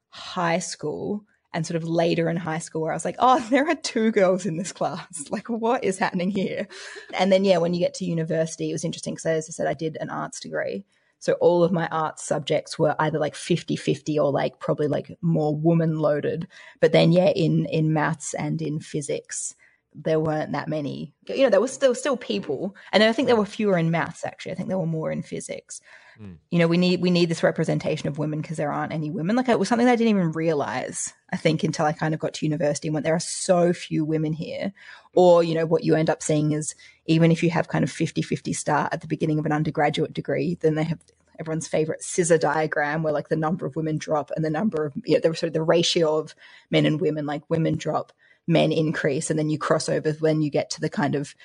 [0.09, 1.23] high school
[1.53, 4.11] and sort of later in high school where I was like, oh, there are two
[4.11, 5.25] girls in this class.
[5.31, 6.67] Like, what is happening here?
[7.13, 9.67] And then, yeah, when you get to university, it was interesting because, as I said,
[9.67, 10.85] I did an arts degree.
[11.19, 15.17] So all of my arts subjects were either like 50 50 or like probably like
[15.21, 16.47] more woman loaded.
[16.79, 19.55] But then, yeah, in, in maths and in physics,
[19.97, 21.13] there weren't that many.
[21.27, 24.25] You know, there was still still people, and I think there were fewer in maths.
[24.25, 25.81] Actually, I think there were more in physics.
[26.21, 26.37] Mm.
[26.49, 29.35] You know, we need we need this representation of women because there aren't any women.
[29.35, 31.13] Like it was something I didn't even realize.
[31.31, 34.05] I think until I kind of got to university and went, there are so few
[34.05, 34.73] women here.
[35.13, 37.91] Or you know, what you end up seeing is even if you have kind of
[37.91, 40.99] 50-50 start at the beginning of an undergraduate degree, then they have
[41.39, 44.93] everyone's favorite scissor diagram where like the number of women drop and the number of
[45.05, 46.33] you know, the sort of the ratio of
[46.71, 48.11] men and women, like women drop,
[48.47, 51.35] men increase, and then you cross over when you get to the kind of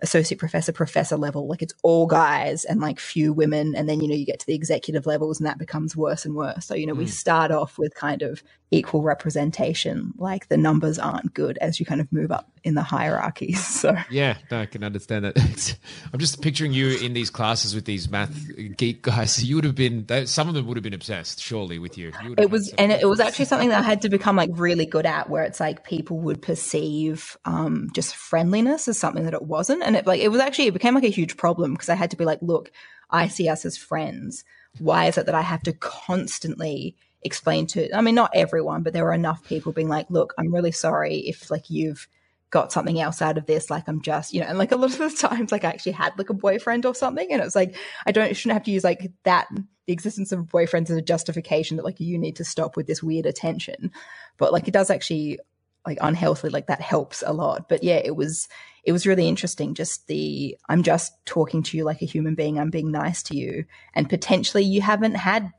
[0.00, 3.74] associate professor, professor level, like it's all guys and like few women.
[3.74, 6.34] And then, you know, you get to the executive levels and that becomes worse and
[6.34, 6.66] worse.
[6.66, 6.98] So, you know, mm.
[6.98, 11.86] we start off with kind of equal representation, like the numbers aren't good as you
[11.86, 13.64] kind of move up in the hierarchies.
[13.76, 15.76] So, yeah, no, I can understand that.
[16.12, 18.34] I'm just picturing you in these classes with these math
[18.76, 19.44] geek guys.
[19.46, 22.10] You would have been, some of them would have been obsessed, surely, with you.
[22.24, 24.86] you it was, and it was actually something that I had to become like really
[24.86, 29.42] good at, where it's like people would perceive um, just friendliness as something that it
[29.42, 31.94] wasn't and it like it was actually it became like a huge problem because I
[31.94, 32.72] had to be like, look,
[33.10, 34.44] I see us as friends.
[34.78, 36.96] Why is it that I have to constantly
[37.26, 40.54] explain to I mean not everyone, but there were enough people being like, look, I'm
[40.54, 42.08] really sorry if like you've
[42.50, 44.92] got something else out of this like i'm just you know and like a lot
[44.92, 47.56] of the times like i actually had like a boyfriend or something and it was
[47.56, 47.74] like
[48.06, 49.48] i don't shouldn't have to use like that
[49.86, 53.02] the existence of boyfriends as a justification that like you need to stop with this
[53.02, 53.92] weird attention.
[54.36, 55.38] But like it does actually
[55.86, 57.68] like unhealthy like that helps a lot.
[57.68, 58.48] But yeah it was
[58.84, 62.58] it was really interesting just the i'm just talking to you like a human being.
[62.58, 63.64] I'm being nice to you.
[63.94, 65.52] And potentially you haven't had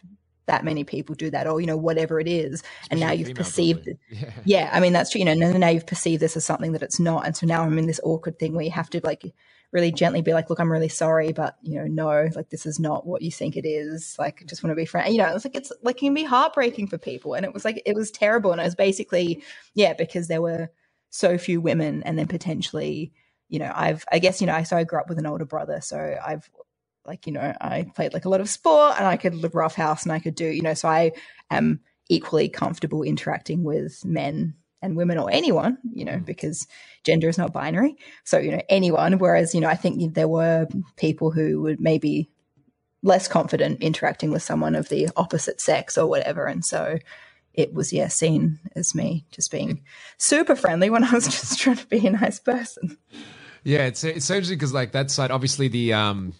[0.47, 3.35] that many people do that or you know whatever it is Especially and now you've
[3.35, 4.31] perceived yeah.
[4.45, 4.69] yeah.
[4.73, 7.25] i mean that's true you know now you've perceived this as something that it's not
[7.25, 9.23] and so now i'm in this awkward thing where you have to like
[9.71, 12.79] really gently be like, look, I'm really sorry, but you know, no, like this is
[12.79, 14.15] not what you think it is.
[14.17, 15.11] Like, I just want to be friends.
[15.11, 17.33] You know, it's like it's like it can be heartbreaking for people.
[17.33, 18.51] And it was like it was terrible.
[18.51, 19.43] And it was basically,
[19.73, 20.69] yeah, because there were
[21.09, 23.11] so few women and then potentially,
[23.49, 25.45] you know, I've I guess, you know, I so I grew up with an older
[25.45, 25.81] brother.
[25.81, 26.49] So I've
[27.07, 29.75] like, you know, I played like a lot of sport and I could live rough
[29.75, 31.13] house and I could do, you know, so I
[31.49, 31.79] am
[32.09, 36.67] equally comfortable interacting with men and women or anyone, you know, because
[37.03, 37.95] gender is not binary.
[38.23, 39.17] So, you know, anyone.
[39.17, 42.29] Whereas, you know, I think there were people who would maybe
[43.01, 46.45] less confident interacting with someone of the opposite sex or whatever.
[46.45, 46.99] And so
[47.53, 49.83] it was, yeah, seen as me just being
[50.17, 52.97] super friendly when I was just trying to be a nice person.
[53.63, 56.33] Yeah, it's it's so interesting because like that side, obviously the um,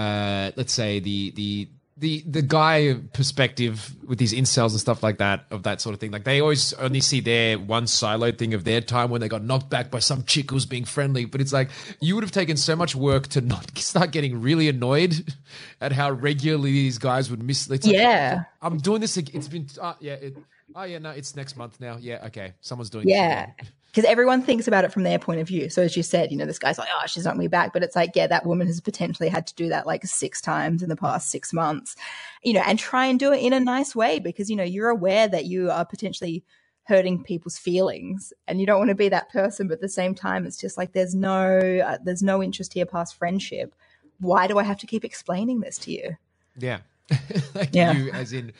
[0.00, 5.18] uh, let's say the the the the guy perspective with these incels and stuff like
[5.18, 6.10] that of that sort of thing.
[6.10, 9.44] Like they always only see their one siloed thing of their time when they got
[9.44, 11.26] knocked back by some chick who's being friendly.
[11.26, 11.68] But it's like
[12.00, 15.14] you would have taken so much work to not start getting really annoyed
[15.82, 17.68] at how regularly these guys would miss.
[17.68, 18.44] Like, yeah.
[18.62, 20.36] I'm doing this it's been uh, yeah it,
[20.74, 21.98] oh yeah no it's next month now.
[22.00, 22.54] Yeah okay.
[22.62, 23.50] Someone's doing yeah
[23.90, 25.68] because everyone thinks about it from their point of view.
[25.68, 27.82] So as you said, you know, this guy's like, oh, she's not me back, but
[27.82, 30.88] it's like, yeah, that woman has potentially had to do that like six times in
[30.88, 31.96] the past six months,
[32.42, 34.90] you know, and try and do it in a nice way because you know you're
[34.90, 36.44] aware that you are potentially
[36.84, 40.14] hurting people's feelings and you don't want to be that person, but at the same
[40.14, 43.74] time, it's just like there's no uh, there's no interest here past friendship.
[44.20, 46.16] Why do I have to keep explaining this to you?
[46.56, 46.78] Yeah.
[47.54, 47.92] like Yeah.
[47.92, 48.52] you as in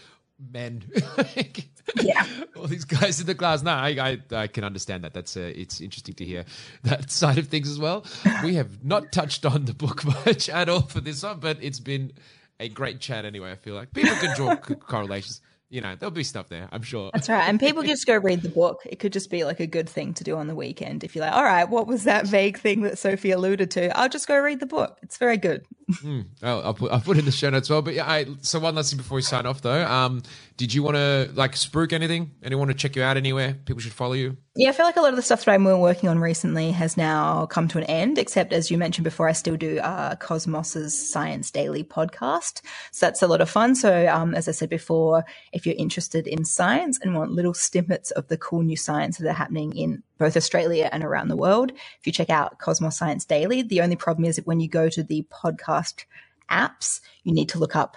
[0.53, 0.83] men.
[2.01, 2.25] Yeah.
[2.57, 3.63] All these guys in the class.
[3.63, 5.13] No, I, I, I can understand that.
[5.13, 6.45] That's uh, it's interesting to hear
[6.85, 8.05] that side of things as well.
[8.45, 11.81] We have not touched on the book much at all for this one, but it's
[11.81, 12.13] been
[12.61, 13.51] a great chat anyway.
[13.51, 15.41] I feel like people can draw co- correlations.
[15.69, 16.69] You know, there'll be stuff there.
[16.73, 17.11] I'm sure.
[17.15, 17.49] That's right.
[17.49, 18.81] And people just go read the book.
[18.85, 21.05] It could just be like a good thing to do on the weekend.
[21.05, 23.97] If you're like, all right, what was that vague thing that Sophie alluded to?
[23.97, 24.99] I'll just go read the book.
[25.03, 25.65] It's very good.
[25.91, 26.27] Mm.
[26.43, 27.83] I'll put I'll put in the show notes as well.
[27.83, 29.87] But yeah, I, so one last thing before we sign off though.
[29.87, 30.23] Um,
[30.57, 32.33] did you want to like spruik anything?
[32.43, 33.55] Anyone want to check you out anywhere?
[33.65, 34.37] People should follow you.
[34.61, 36.95] Yeah, I feel like a lot of the stuff that been working on recently has
[36.95, 41.11] now come to an end, except as you mentioned before, I still do uh, Cosmos's
[41.11, 42.61] Science Daily podcast.
[42.93, 43.75] So that's a lot of fun.
[43.75, 48.11] So, um, as I said before, if you're interested in science and want little snippets
[48.11, 51.73] of the cool new science that are happening in both Australia and around the world,
[51.73, 54.91] if you check out Cosmos Science Daily, the only problem is that when you go
[54.91, 56.05] to the podcast
[56.51, 57.97] apps, you need to look up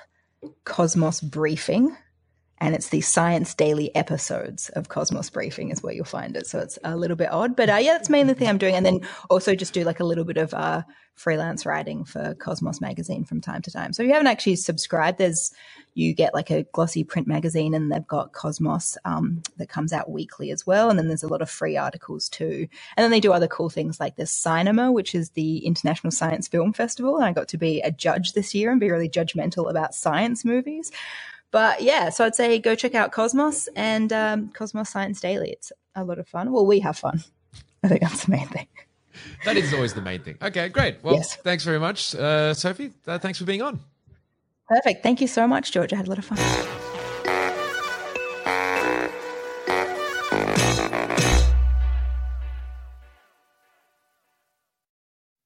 [0.64, 1.98] Cosmos Briefing
[2.64, 6.48] and it's the Science Daily episodes of Cosmos Briefing is where you'll find it.
[6.48, 8.74] So it's a little bit odd, but uh, yeah, that's mainly the thing I'm doing.
[8.74, 10.84] And then also just do like a little bit of uh,
[11.14, 13.92] freelance writing for Cosmos magazine from time to time.
[13.92, 15.52] So if you haven't actually subscribed, there's
[15.94, 20.10] you get like a glossy print magazine, and they've got Cosmos um, that comes out
[20.10, 20.90] weekly as well.
[20.90, 22.68] And then there's a lot of free articles too.
[22.96, 26.48] And then they do other cool things like the SCINEMA, which is the International Science
[26.48, 29.70] Film Festival, and I got to be a judge this year and be really judgmental
[29.70, 30.94] about science movies.
[31.54, 35.52] But yeah, so I'd say go check out Cosmos and um, Cosmos Science Daily.
[35.52, 36.52] It's a lot of fun.
[36.52, 37.24] Well, we have fun.
[37.84, 38.68] I think that's the main thing.
[39.46, 40.38] That is always the main thing.
[40.42, 40.98] Okay, great.
[41.04, 41.36] Well, Yes.
[41.36, 42.92] thanks very much, uh, Sophie.
[43.08, 43.80] Uh, thanks for being on.
[44.68, 45.04] Perfect.
[45.04, 45.94] Thank you so much, George.
[45.94, 46.40] I had a lot of fun.